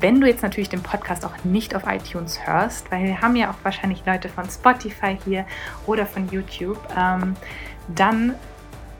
Wenn 0.00 0.20
du 0.20 0.26
jetzt 0.26 0.42
natürlich 0.42 0.68
den 0.68 0.82
Podcast 0.82 1.24
auch 1.24 1.44
nicht 1.44 1.76
auf 1.76 1.84
iTunes 1.86 2.44
hörst, 2.46 2.90
weil 2.90 3.04
wir 3.04 3.20
haben 3.20 3.36
ja 3.36 3.50
auch 3.50 3.56
wahrscheinlich 3.62 4.04
Leute 4.04 4.28
von 4.28 4.50
Spotify 4.50 5.16
hier 5.24 5.46
oder 5.86 6.06
von 6.06 6.28
YouTube, 6.30 6.78
ähm, 6.96 7.36
dann 7.86 8.34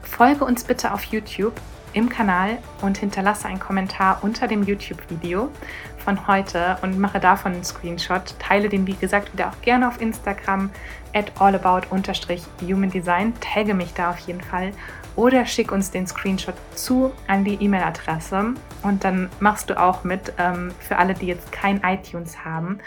folge 0.03 0.45
uns 0.45 0.63
bitte 0.63 0.93
auf 0.93 1.05
YouTube 1.05 1.55
im 1.95 2.09
Kanal 2.09 2.59
und 2.83 2.99
hinterlasse 2.99 3.49
einen 3.49 3.61
Kommentar 3.61 4.19
unter 4.23 4.47
dem 4.47 4.63
YouTube-Video 4.63 5.51
von 5.99 6.27
heute 6.27 6.77
und 6.83 6.99
mache 6.99 7.19
davon 7.19 7.55
einen 7.55 7.65
Screenshot. 7.65 8.39
Teile 8.39 8.69
den, 8.69 8.87
wie 8.87 8.95
gesagt, 8.95 9.33
wieder 9.33 9.49
auch 9.49 9.61
gerne 9.63 9.89
auf 9.89 10.01
Instagram 10.01 10.71
at 11.15 11.33
allabout-humandesign. 11.41 13.33
Tagge 13.41 13.75
mich 13.75 13.95
da 13.95 14.11
auf 14.11 14.19
jeden 14.19 14.43
Fall 14.43 14.73
oder 15.17 15.47
schick 15.47 15.73
uns 15.73 15.91
den 15.91 16.07
Screenshot 16.07 16.57
zu 16.75 17.13
an 17.27 17.45
die 17.45 17.55
E-Mail-Adresse 17.55 18.55
und 18.83 19.05
dann 19.05 19.31
machst 19.41 19.71
du 19.71 19.81
auch 19.81 20.05
mit 20.05 20.33
ähm, 20.39 20.73
für 20.81 20.99
alle, 20.99 21.15
die 21.15 21.27
jetzt 21.27 21.53
kein 21.53 21.81
iTunes 21.83 22.45
haben. 22.45 22.81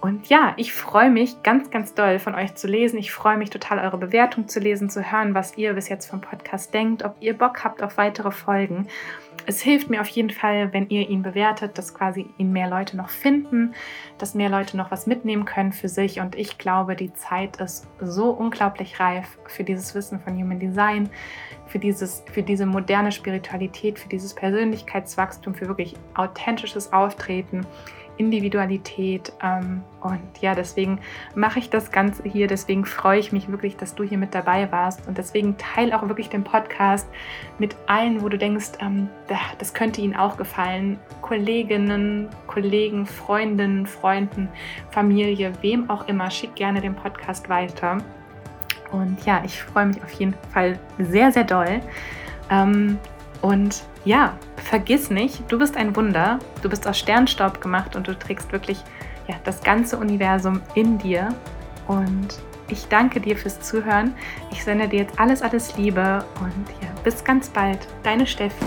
Und 0.00 0.28
ja, 0.28 0.52
ich 0.56 0.74
freue 0.74 1.08
mich 1.08 1.42
ganz, 1.42 1.70
ganz 1.70 1.94
doll 1.94 2.18
von 2.18 2.34
euch 2.34 2.54
zu 2.54 2.66
lesen. 2.66 2.98
Ich 2.98 3.10
freue 3.10 3.38
mich 3.38 3.50
total, 3.50 3.78
eure 3.78 3.96
Bewertung 3.96 4.48
zu 4.48 4.60
lesen, 4.60 4.90
zu 4.90 5.10
hören, 5.10 5.34
was 5.34 5.56
ihr 5.56 5.72
bis 5.72 5.88
jetzt 5.88 6.06
vom 6.06 6.20
Podcast 6.20 6.74
denkt, 6.74 7.04
ob 7.04 7.16
ihr 7.20 7.36
Bock 7.36 7.64
habt 7.64 7.82
auf 7.82 7.96
weitere 7.96 8.30
Folgen. 8.30 8.86
Es 9.46 9.60
hilft 9.62 9.90
mir 9.90 10.00
auf 10.00 10.08
jeden 10.08 10.30
Fall, 10.30 10.72
wenn 10.72 10.88
ihr 10.88 11.08
ihn 11.08 11.22
bewertet, 11.22 11.76
dass 11.76 11.94
quasi 11.94 12.26
ihn 12.38 12.52
mehr 12.52 12.68
Leute 12.68 12.96
noch 12.96 13.08
finden, 13.08 13.74
dass 14.18 14.34
mehr 14.34 14.48
Leute 14.48 14.76
noch 14.76 14.90
was 14.90 15.06
mitnehmen 15.06 15.44
können 15.44 15.72
für 15.72 15.88
sich. 15.88 16.20
Und 16.20 16.34
ich 16.34 16.58
glaube, 16.58 16.96
die 16.96 17.12
Zeit 17.12 17.58
ist 17.58 17.86
so 18.00 18.30
unglaublich 18.30 19.00
reif 19.00 19.38
für 19.46 19.64
dieses 19.64 19.94
Wissen 19.94 20.20
von 20.20 20.34
Human 20.34 20.58
Design, 20.58 21.10
für, 21.66 21.78
dieses, 21.78 22.24
für 22.32 22.42
diese 22.42 22.66
moderne 22.66 23.12
Spiritualität, 23.12 23.98
für 23.98 24.08
dieses 24.08 24.34
Persönlichkeitswachstum, 24.34 25.54
für 25.54 25.68
wirklich 25.68 25.94
authentisches 26.14 26.92
Auftreten 26.92 27.66
Individualität. 28.16 29.32
Ähm, 29.42 29.82
und 30.00 30.20
ja, 30.40 30.54
deswegen 30.54 31.00
mache 31.34 31.58
ich 31.58 31.70
das 31.70 31.90
Ganze 31.90 32.22
hier. 32.24 32.46
Deswegen 32.46 32.84
freue 32.84 33.18
ich 33.18 33.32
mich 33.32 33.48
wirklich, 33.48 33.76
dass 33.76 33.94
du 33.94 34.04
hier 34.04 34.18
mit 34.18 34.34
dabei 34.34 34.70
warst. 34.70 35.06
Und 35.08 35.18
deswegen 35.18 35.56
teile 35.56 35.98
auch 35.98 36.08
wirklich 36.08 36.28
den 36.28 36.44
Podcast 36.44 37.08
mit 37.58 37.76
allen, 37.86 38.22
wo 38.22 38.28
du 38.28 38.38
denkst, 38.38 38.72
ähm, 38.80 39.08
das 39.58 39.74
könnte 39.74 40.00
ihnen 40.00 40.14
auch 40.16 40.36
gefallen. 40.36 40.98
Kolleginnen, 41.22 42.28
Kollegen, 42.46 43.06
Freundinnen, 43.06 43.86
Freunden, 43.86 44.48
Familie, 44.90 45.52
wem 45.62 45.88
auch 45.90 46.06
immer. 46.08 46.30
Schick 46.30 46.54
gerne 46.54 46.80
den 46.80 46.94
Podcast 46.94 47.48
weiter. 47.48 47.98
Und 48.92 49.24
ja, 49.26 49.42
ich 49.44 49.60
freue 49.60 49.86
mich 49.86 50.02
auf 50.02 50.12
jeden 50.12 50.34
Fall 50.52 50.78
sehr, 50.98 51.32
sehr 51.32 51.44
doll. 51.44 51.80
Ähm, 52.50 52.98
und 53.42 53.82
ja, 54.04 54.36
vergiss 54.56 55.10
nicht, 55.10 55.50
du 55.50 55.58
bist 55.58 55.76
ein 55.76 55.96
Wunder, 55.96 56.38
du 56.62 56.68
bist 56.68 56.86
aus 56.86 56.98
Sternstaub 56.98 57.60
gemacht 57.60 57.96
und 57.96 58.06
du 58.06 58.18
trägst 58.18 58.52
wirklich 58.52 58.78
ja, 59.28 59.36
das 59.44 59.62
ganze 59.62 59.96
Universum 59.96 60.60
in 60.74 60.98
dir. 60.98 61.34
Und 61.86 62.40
ich 62.68 62.86
danke 62.88 63.20
dir 63.20 63.36
fürs 63.36 63.60
Zuhören. 63.60 64.14
Ich 64.50 64.64
sende 64.64 64.88
dir 64.88 65.00
jetzt 65.00 65.18
alles, 65.18 65.42
alles 65.42 65.76
Liebe 65.76 66.24
und 66.40 66.82
ja, 66.82 66.88
bis 67.02 67.24
ganz 67.24 67.48
bald. 67.48 67.86
Deine 68.02 68.26
Steffi. 68.26 68.64